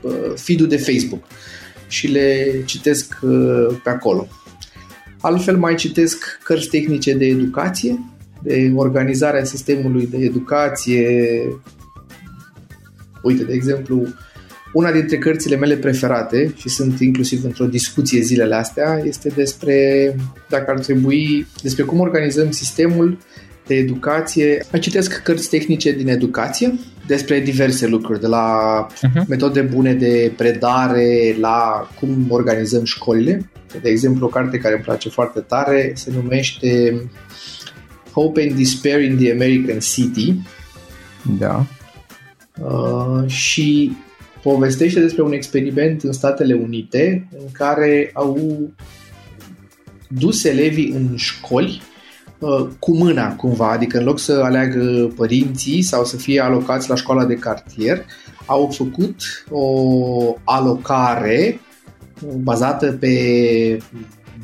uh, 0.00 0.32
feed-ul 0.34 0.68
de 0.68 0.76
Facebook 0.76 1.24
și 1.88 2.06
le 2.06 2.62
citesc 2.64 3.18
uh, 3.22 3.66
pe 3.82 3.90
acolo. 3.90 4.28
Altfel 5.20 5.56
mai 5.56 5.74
citesc 5.74 6.38
cărți 6.42 6.68
tehnice 6.68 7.14
de 7.14 7.24
educație 7.26 8.13
de 8.44 8.72
organizarea 8.74 9.44
sistemului 9.44 10.06
de 10.06 10.16
educație. 10.16 11.40
Uite, 13.22 13.44
de 13.44 13.52
exemplu, 13.52 14.06
una 14.72 14.92
dintre 14.92 15.18
cărțile 15.18 15.56
mele 15.56 15.76
preferate 15.76 16.52
și 16.56 16.68
sunt 16.68 17.00
inclusiv 17.00 17.44
într-o 17.44 17.64
discuție 17.64 18.20
zilele 18.20 18.54
astea 18.54 19.00
este 19.04 19.28
despre 19.28 19.76
dacă 20.48 20.70
ar 20.70 20.78
trebui, 20.78 21.46
despre 21.62 21.82
cum 21.82 22.00
organizăm 22.00 22.50
sistemul 22.50 23.18
de 23.66 23.74
educație. 23.74 24.64
Mai 24.70 24.80
citesc 24.80 25.22
cărți 25.22 25.48
tehnice 25.48 25.92
din 25.92 26.08
educație 26.08 26.78
despre 27.06 27.40
diverse 27.40 27.86
lucruri, 27.86 28.20
de 28.20 28.26
la 28.26 28.86
uh-huh. 28.86 29.26
metode 29.28 29.60
bune 29.60 29.94
de 29.94 30.32
predare, 30.36 31.36
la 31.40 31.88
cum 32.00 32.26
organizăm 32.28 32.84
școlile. 32.84 33.50
De 33.82 33.88
exemplu, 33.88 34.26
o 34.26 34.28
carte 34.28 34.58
care 34.58 34.74
îmi 34.74 34.84
place 34.84 35.08
foarte 35.08 35.40
tare 35.40 35.92
se 35.94 36.10
numește 36.14 37.00
Hope 38.14 38.42
and 38.42 38.56
Despair 38.56 39.00
in 39.00 39.16
the 39.16 39.30
American 39.32 39.78
City. 39.78 40.34
Da. 41.38 41.66
Uh, 42.62 43.26
și 43.26 43.92
povestește 44.42 45.00
despre 45.00 45.22
un 45.22 45.32
experiment 45.32 46.02
în 46.02 46.12
Statele 46.12 46.54
Unite 46.54 47.28
în 47.38 47.46
care 47.52 48.10
au 48.14 48.60
dus 50.08 50.44
elevii 50.44 50.90
în 50.90 51.16
școli 51.16 51.82
uh, 52.38 52.66
cu 52.78 52.96
mâna 52.96 53.36
cumva, 53.36 53.70
adică 53.70 53.98
în 53.98 54.04
loc 54.04 54.18
să 54.18 54.32
aleagă 54.32 55.12
părinții 55.16 55.82
sau 55.82 56.04
să 56.04 56.16
fie 56.16 56.40
alocați 56.40 56.88
la 56.88 56.94
școala 56.94 57.24
de 57.24 57.34
cartier, 57.34 58.04
au 58.46 58.70
făcut 58.74 59.44
o 59.50 60.36
alocare 60.44 61.60
bazată 62.42 62.92
pe 62.92 63.12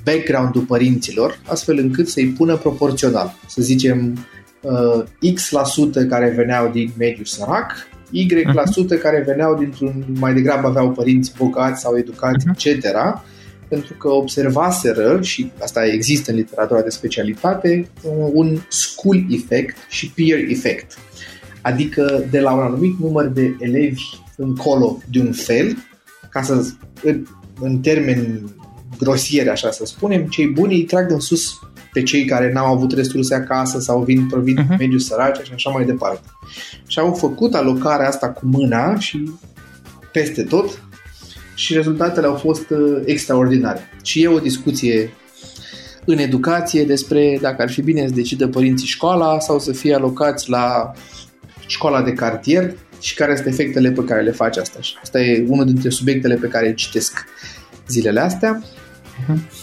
background-ul 0.04 0.62
părinților, 0.62 1.40
astfel 1.46 1.78
încât 1.78 2.08
să-i 2.08 2.26
pună 2.26 2.56
proporțional. 2.56 3.34
Să 3.46 3.62
zicem 3.62 4.26
uh, 4.60 5.04
X% 5.34 5.50
la 5.50 5.64
sută 5.64 6.06
care 6.06 6.32
veneau 6.36 6.70
din 6.72 6.92
mediul 6.98 7.24
sărac, 7.24 7.72
Y% 8.12 8.42
la 8.42 8.62
mhm. 8.64 8.72
sută 8.72 8.96
care 8.96 9.22
veneau 9.26 9.58
dintr-un, 9.58 10.04
mai 10.18 10.34
degrabă 10.34 10.66
aveau 10.66 10.90
părinți 10.90 11.32
bogați 11.38 11.80
sau 11.80 11.96
educați, 11.96 12.46
uh-huh. 12.46 12.74
etc., 12.74 12.84
pentru 13.68 13.94
că 13.94 14.08
observaseră, 14.08 15.22
și 15.22 15.50
asta 15.62 15.86
există 15.86 16.30
în 16.30 16.36
literatura 16.36 16.82
de 16.82 16.90
specialitate, 16.90 17.88
un 18.32 18.58
school 18.68 19.24
effect 19.30 19.76
și 19.88 20.10
peer 20.10 20.38
effect. 20.48 20.98
Adică 21.62 22.24
de 22.30 22.40
la 22.40 22.52
un 22.52 22.60
anumit 22.60 22.98
număr 22.98 23.26
de 23.26 23.56
elevi 23.60 24.02
încolo 24.36 24.98
de 25.10 25.20
un 25.20 25.32
fel, 25.32 25.76
ca 26.30 26.42
să, 26.42 26.66
în, 27.02 27.26
în 27.60 27.78
termeni 27.78 28.42
grosiere, 28.98 29.50
așa 29.50 29.70
să 29.70 29.84
spunem, 29.84 30.26
cei 30.26 30.46
buni 30.46 30.74
îi 30.74 30.84
trag 30.84 31.10
în 31.10 31.20
sus 31.20 31.58
pe 31.92 32.02
cei 32.02 32.24
care 32.24 32.52
n-au 32.52 32.74
avut 32.74 32.92
resurse 32.92 33.34
acasă 33.34 33.80
sau 33.80 34.02
vin 34.02 34.26
provin 34.26 34.56
uh-huh. 34.56 34.78
mediul 34.78 34.98
sărac 34.98 35.42
și 35.42 35.52
așa 35.54 35.70
mai 35.70 35.84
departe. 35.84 36.28
Și 36.86 36.98
au 36.98 37.12
făcut 37.12 37.54
alocarea 37.54 38.08
asta 38.08 38.30
cu 38.30 38.46
mâna 38.46 38.98
și 38.98 39.30
peste 40.12 40.42
tot 40.42 40.82
și 41.54 41.74
rezultatele 41.74 42.26
au 42.26 42.34
fost 42.34 42.70
uh, 42.70 43.02
extraordinare. 43.04 43.80
Și 44.02 44.22
e 44.22 44.28
o 44.28 44.38
discuție 44.38 45.10
în 46.04 46.18
educație 46.18 46.84
despre 46.84 47.38
dacă 47.40 47.62
ar 47.62 47.70
fi 47.70 47.82
bine 47.82 48.06
să 48.06 48.14
decidă 48.14 48.48
părinții 48.48 48.86
școala 48.86 49.40
sau 49.40 49.58
să 49.58 49.72
fie 49.72 49.94
alocați 49.94 50.50
la 50.50 50.92
școala 51.66 52.02
de 52.02 52.12
cartier 52.12 52.74
și 53.00 53.14
care 53.14 53.34
sunt 53.34 53.46
efectele 53.46 53.90
pe 53.90 54.04
care 54.04 54.22
le 54.22 54.30
face 54.30 54.60
asta. 54.60 54.80
Și 54.80 54.94
asta 55.02 55.20
e 55.20 55.44
unul 55.48 55.64
dintre 55.64 55.88
subiectele 55.88 56.34
pe 56.34 56.46
care 56.46 56.74
citesc 56.74 57.24
zilele 57.88 58.20
astea. 58.20 58.62
Uh-huh. 59.20 59.58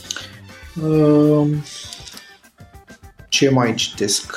Ce 3.29 3.49
mai 3.49 3.73
citesc? 3.73 4.35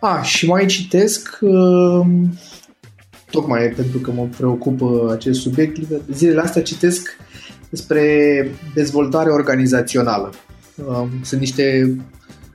A, 0.00 0.22
și 0.22 0.46
mai 0.46 0.66
citesc 0.66 1.38
uh, 1.40 2.06
tocmai 3.30 3.68
pentru 3.68 3.98
că 3.98 4.10
mă 4.10 4.28
preocupă 4.36 5.12
acest 5.14 5.40
subiect. 5.40 5.76
Zilele 6.12 6.40
astea 6.40 6.62
citesc 6.62 7.16
despre 7.70 8.50
dezvoltare 8.74 9.30
organizațională. 9.30 10.32
Uh, 10.74 11.06
sunt 11.22 11.40
niște 11.40 11.96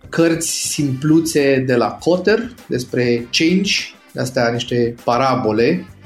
cărți 0.09 0.49
simpluțe 0.49 1.63
de 1.67 1.75
la 1.75 1.87
Cotter 1.87 2.53
despre 2.67 3.27
change, 3.31 3.73
astea 4.15 4.49
niște 4.51 4.95
parabole 5.03 5.85
Uh, 5.85 6.01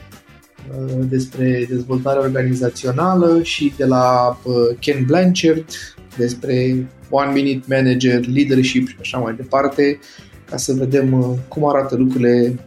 despre 1.10 1.66
dezvoltare 1.70 2.20
organizațională 2.20 3.40
și 3.44 3.74
de 3.78 3.86
la 3.86 4.38
uh, 4.44 4.54
Ken 4.80 5.04
Blanchard 5.06 5.66
despre 6.18 6.88
One 7.10 7.32
Minute 7.32 7.66
Manager, 7.68 8.28
Leadership 8.28 8.88
și 8.88 8.96
așa 9.00 9.18
mai 9.18 9.34
departe, 9.36 10.00
ca 10.50 10.58
să 10.58 10.74
vedem 10.74 11.14
uh, 11.14 11.38
cum 11.48 11.68
arată 11.68 11.96
lucrurile, 11.96 12.60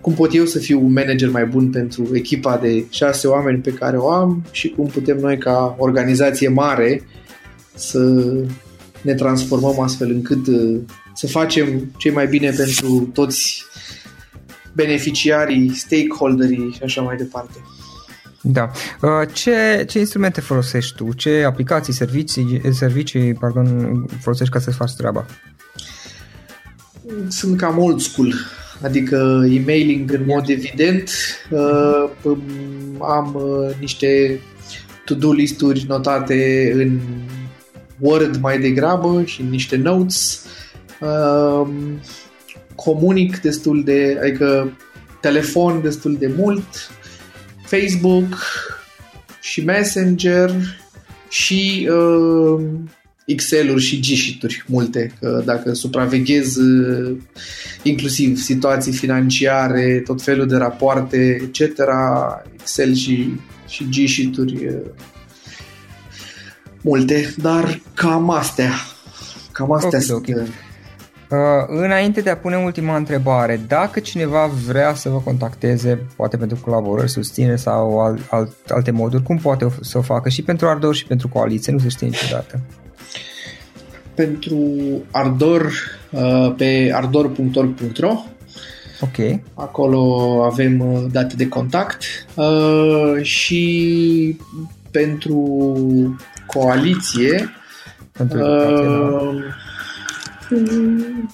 cum 0.00 0.12
pot 0.12 0.34
eu 0.34 0.44
să 0.44 0.58
fiu 0.58 0.84
un 0.84 0.92
manager 0.92 1.30
mai 1.30 1.46
bun 1.46 1.70
pentru 1.70 2.08
echipa 2.12 2.56
de 2.56 2.84
șase 2.90 3.26
oameni 3.26 3.58
pe 3.58 3.72
care 3.72 3.96
o 3.96 4.10
am 4.10 4.44
și 4.50 4.68
cum 4.68 4.86
putem 4.86 5.18
noi 5.18 5.38
ca 5.38 5.76
organizație 5.78 6.48
mare 6.48 7.02
să 7.74 8.32
ne 9.02 9.14
transformăm 9.14 9.80
astfel 9.80 10.10
încât 10.10 10.46
să 11.14 11.26
facem 11.26 11.92
ce 11.96 12.10
mai 12.10 12.26
bine 12.26 12.50
pentru 12.50 13.10
toți 13.12 13.64
beneficiarii, 14.72 15.74
stakeholderii 15.74 16.72
și 16.72 16.82
așa 16.82 17.02
mai 17.02 17.16
departe. 17.16 17.56
Da. 18.40 18.70
Uh, 19.02 19.28
ce, 19.32 19.84
ce 19.88 19.98
instrumente 19.98 20.40
folosești 20.40 20.94
tu? 20.96 21.12
Ce 21.12 21.44
aplicații, 21.46 21.92
servicii, 21.92 22.60
servicii 22.70 23.34
pardon, 23.34 23.96
folosești 24.20 24.52
ca 24.52 24.60
să 24.60 24.70
faci 24.70 24.92
treaba? 24.92 25.26
sunt 27.28 27.56
cam 27.56 27.78
old 27.78 28.00
school, 28.00 28.34
adică 28.82 29.44
emailing 29.50 30.12
în 30.12 30.24
mod 30.26 30.48
evident. 30.48 31.10
Uh, 31.50 32.36
am 33.00 33.34
uh, 33.34 33.74
niște 33.80 34.40
to-do 35.04 35.32
listuri 35.32 35.84
notate 35.88 36.70
în 36.74 37.00
Word 37.98 38.36
mai 38.36 38.60
degrabă 38.60 39.22
și 39.24 39.40
în 39.40 39.48
niște 39.48 39.76
notes. 39.76 40.46
Uh, 42.82 42.92
comunic 42.92 43.40
destul 43.40 43.84
de, 43.84 44.18
adică 44.22 44.78
telefon 45.20 45.82
destul 45.82 46.16
de 46.18 46.32
mult, 46.36 46.90
Facebook 47.64 48.38
și 49.40 49.64
Messenger 49.64 50.52
și 51.28 51.88
uh, 51.90 52.64
Excel-uri 53.26 53.82
și 53.82 54.00
G-sheet-uri 54.00 54.64
multe, 54.66 55.12
că 55.20 55.42
dacă 55.44 55.72
supraveghez 55.72 56.56
uh, 56.56 57.16
inclusiv 57.82 58.36
situații 58.36 58.92
financiare, 58.92 60.02
tot 60.04 60.22
felul 60.22 60.46
de 60.46 60.56
rapoarte, 60.56 61.40
etc., 61.42 61.78
Excel 62.52 62.94
și, 62.94 63.40
și 63.68 63.84
G-sheet-uri 63.84 64.66
uh, 64.66 64.74
multe, 66.82 67.34
dar 67.36 67.80
cam 67.94 68.30
astea. 68.30 68.72
Cam 69.52 69.72
astea 69.72 69.88
okay, 69.88 70.02
sunt. 70.02 70.28
Okay. 70.28 70.46
Uh, 71.32 71.38
înainte 71.66 72.20
de 72.20 72.30
a 72.30 72.36
pune 72.36 72.56
ultima 72.56 72.96
întrebare, 72.96 73.60
dacă 73.68 74.00
cineva 74.00 74.50
vrea 74.66 74.94
să 74.94 75.08
vă 75.08 75.18
contacteze, 75.18 76.06
poate 76.16 76.36
pentru 76.36 76.58
colaborări, 76.64 77.10
susține 77.10 77.56
sau 77.56 78.00
al, 78.00 78.18
al, 78.30 78.52
alte 78.68 78.90
moduri, 78.90 79.22
cum 79.22 79.36
poate 79.36 79.68
să 79.80 79.98
o 79.98 80.02
facă 80.02 80.28
și 80.28 80.42
pentru 80.42 80.66
Ardor 80.66 80.94
și 80.94 81.06
pentru 81.06 81.28
coaliție, 81.28 81.72
nu 81.72 81.78
se 81.78 81.88
știe 81.88 82.06
niciodată. 82.06 82.60
Pentru 84.14 84.56
Ardor, 85.10 85.72
uh, 86.10 86.54
pe 86.56 86.90
ardor.org.ro 86.94 88.12
Ok. 89.00 89.40
Acolo 89.54 90.42
avem 90.44 90.80
uh, 90.80 91.04
date 91.10 91.34
de 91.36 91.48
contact 91.48 92.02
și 93.22 94.36
pentru 94.90 95.38
coaliție 96.46 97.50
pentru 98.12 98.38
uh, 98.38 99.42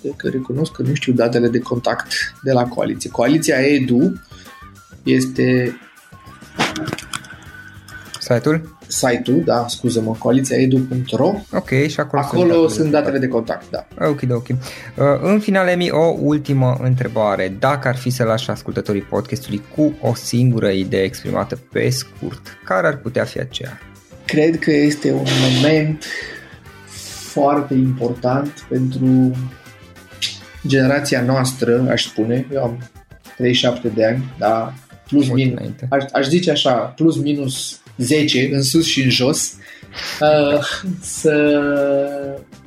de 0.02 0.12
că 0.16 0.28
recunosc 0.28 0.72
că 0.72 0.82
nu 0.82 0.94
știu 0.94 1.12
datele 1.12 1.48
de 1.48 1.58
contact 1.58 2.06
de 2.42 2.52
la 2.52 2.64
coaliție. 2.64 3.10
Coaliția 3.10 3.56
EDU 3.56 4.20
este 5.02 5.76
Site-ul? 8.28 8.76
Site-ul, 8.86 9.42
da, 9.44 9.64
scuză-mă, 9.68 10.14
coalițiaedu.ro 10.18 11.34
Ok, 11.52 11.68
și 11.86 12.00
acolo, 12.00 12.22
acolo 12.22 12.54
sunt, 12.54 12.70
sunt 12.70 12.90
datele 12.90 13.18
de 13.18 13.28
contact, 13.28 13.70
da. 13.70 13.86
Ok, 14.06 14.20
ok. 14.30 14.48
Uh, 14.48 14.56
în 15.22 15.38
final, 15.38 15.68
Emi, 15.68 15.90
o 15.90 16.14
ultimă 16.20 16.76
întrebare. 16.82 17.56
Dacă 17.58 17.88
ar 17.88 17.96
fi 17.96 18.10
să 18.10 18.24
lași 18.24 18.50
ascultătorii 18.50 19.00
podcastului 19.00 19.62
cu 19.76 19.94
o 20.00 20.14
singură 20.14 20.68
idee 20.68 21.02
exprimată 21.02 21.58
pe 21.72 21.88
scurt, 21.88 22.58
care 22.64 22.86
ar 22.86 22.96
putea 22.96 23.24
fi 23.24 23.40
aceea? 23.40 23.78
Cred 24.24 24.58
că 24.58 24.70
este 24.70 25.12
un 25.12 25.26
moment 25.50 26.04
foarte 27.28 27.74
important 27.74 28.66
pentru 28.68 29.36
generația 30.66 31.22
noastră, 31.22 31.86
aș 31.90 32.04
spune. 32.04 32.46
Eu 32.52 32.62
am 32.62 32.90
37 33.36 33.88
de 33.88 34.04
ani, 34.04 34.24
dar 34.38 34.74
plus 35.08 35.28
minus, 35.28 35.60
aș, 35.88 36.04
aș 36.12 36.26
zice 36.26 36.50
așa, 36.50 36.72
plus 36.72 37.16
minus 37.16 37.80
10 37.96 38.48
în 38.52 38.62
sus 38.62 38.86
și 38.86 39.02
în 39.02 39.10
jos, 39.10 39.54
uh, 40.20 40.60
să, 41.00 41.62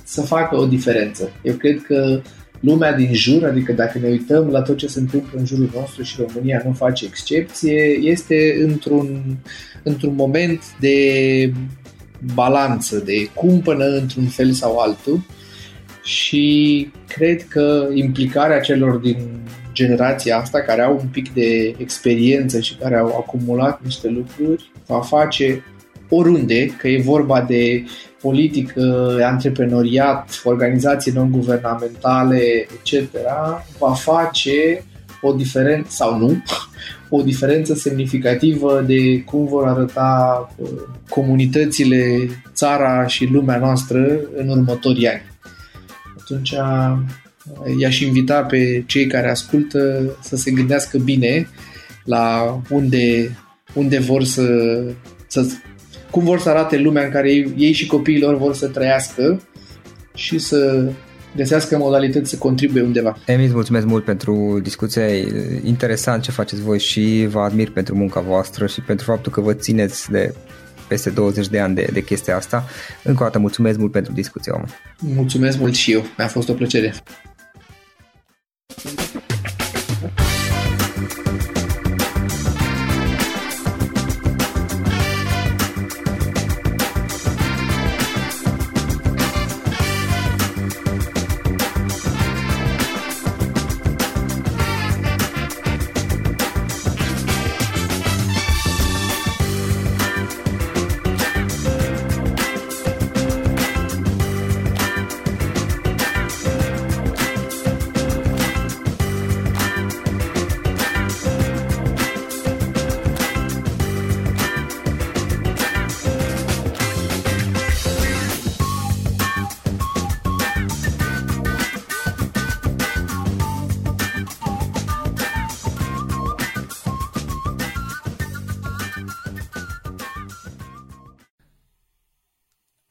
să 0.03 0.21
facă 0.21 0.57
o 0.57 0.65
diferență. 0.65 1.31
Eu 1.43 1.53
cred 1.53 1.81
că 1.81 2.21
lumea 2.59 2.93
din 2.93 3.13
jur, 3.13 3.43
adică 3.43 3.71
dacă 3.71 3.99
ne 3.99 4.07
uităm 4.07 4.47
la 4.47 4.61
tot 4.61 4.77
ce 4.77 4.87
se 4.87 4.99
întâmplă 4.99 5.39
în 5.39 5.45
jurul 5.45 5.69
nostru 5.73 6.03
și 6.03 6.25
România 6.27 6.61
nu 6.65 6.71
face 6.71 7.05
excepție, 7.05 7.99
este 8.01 8.57
într-un, 8.61 9.37
într-un 9.83 10.15
moment 10.15 10.63
de 10.79 10.95
balanță, 12.33 12.97
de 12.97 13.29
cumpănă 13.33 13.85
într-un 13.85 14.25
fel 14.25 14.51
sau 14.51 14.77
altul 14.77 15.21
și 16.03 16.91
cred 17.07 17.47
că 17.47 17.87
implicarea 17.93 18.59
celor 18.59 18.95
din 18.95 19.17
generația 19.73 20.37
asta 20.37 20.59
care 20.59 20.81
au 20.81 20.97
un 21.01 21.07
pic 21.11 21.33
de 21.33 21.75
experiență 21.77 22.59
și 22.59 22.75
care 22.75 22.97
au 22.97 23.07
acumulat 23.07 23.79
niște 23.83 24.07
lucruri 24.07 24.71
va 24.85 25.01
face 25.01 25.63
oriunde, 26.09 26.65
că 26.65 26.87
e 26.87 27.01
vorba 27.01 27.41
de 27.41 27.83
politică, 28.21 29.17
antreprenoriat, 29.23 30.41
organizații 30.43 31.11
non-guvernamentale, 31.11 32.67
etc., 32.83 33.09
va 33.79 33.93
face 33.93 34.83
o 35.21 35.33
diferență, 35.33 35.89
sau 35.89 36.17
nu, 36.17 36.43
o 37.13 37.21
diferență 37.21 37.73
semnificativă 37.73 38.83
de 38.87 39.21
cum 39.21 39.45
vor 39.45 39.67
arăta 39.67 40.49
uh, 40.57 40.69
comunitățile, 41.09 42.29
țara 42.53 43.07
și 43.07 43.25
lumea 43.25 43.57
noastră 43.57 44.19
în 44.35 44.49
următorii 44.49 45.07
ani. 45.07 45.21
Atunci 46.19 46.51
uh, 46.51 46.97
i-aș 47.79 47.99
invita 47.99 48.41
pe 48.41 48.83
cei 48.87 49.07
care 49.07 49.29
ascultă 49.29 50.11
să 50.21 50.35
se 50.35 50.51
gândească 50.51 50.97
bine 50.97 51.47
la 52.03 52.57
unde, 52.69 53.37
unde 53.73 53.99
vor 53.99 54.23
să, 54.23 54.45
să 55.27 55.45
cum 56.11 56.23
vor 56.23 56.39
să 56.39 56.49
arate 56.49 56.77
lumea 56.77 57.03
în 57.03 57.11
care 57.11 57.31
ei, 57.31 57.53
ei 57.57 57.71
și 57.71 57.85
copiilor 57.85 58.37
vor 58.37 58.55
să 58.55 58.67
trăiască 58.67 59.41
și 60.15 60.39
să 60.39 60.91
găsească 61.35 61.77
modalități 61.77 62.29
să 62.29 62.37
contribuie 62.37 62.83
undeva. 62.83 63.17
Emi, 63.25 63.43
îți 63.43 63.53
mulțumesc 63.53 63.85
mult 63.85 64.03
pentru 64.03 64.59
discuția 64.63 65.07
interesant 65.63 66.23
ce 66.23 66.31
faceți 66.31 66.61
voi 66.61 66.79
și 66.79 67.27
vă 67.29 67.39
admir 67.39 67.71
pentru 67.71 67.95
munca 67.95 68.19
voastră 68.19 68.67
și 68.67 68.81
pentru 68.81 69.05
faptul 69.05 69.31
că 69.31 69.41
vă 69.41 69.53
țineți 69.53 70.11
de 70.11 70.33
peste 70.87 71.09
20 71.09 71.47
de 71.47 71.59
ani 71.59 71.75
de, 71.75 71.89
de 71.93 72.03
chestia 72.03 72.35
asta. 72.35 72.65
Încă 73.03 73.21
o 73.21 73.25
dată 73.25 73.39
mulțumesc 73.39 73.77
mult 73.77 73.91
pentru 73.91 74.13
discuția, 74.13 74.53
om. 74.55 74.63
Mulțumesc 75.15 75.59
mult 75.59 75.75
și 75.75 75.91
eu. 75.91 76.03
Mi-a 76.17 76.27
fost 76.27 76.49
o 76.49 76.53
plăcere. 76.53 76.93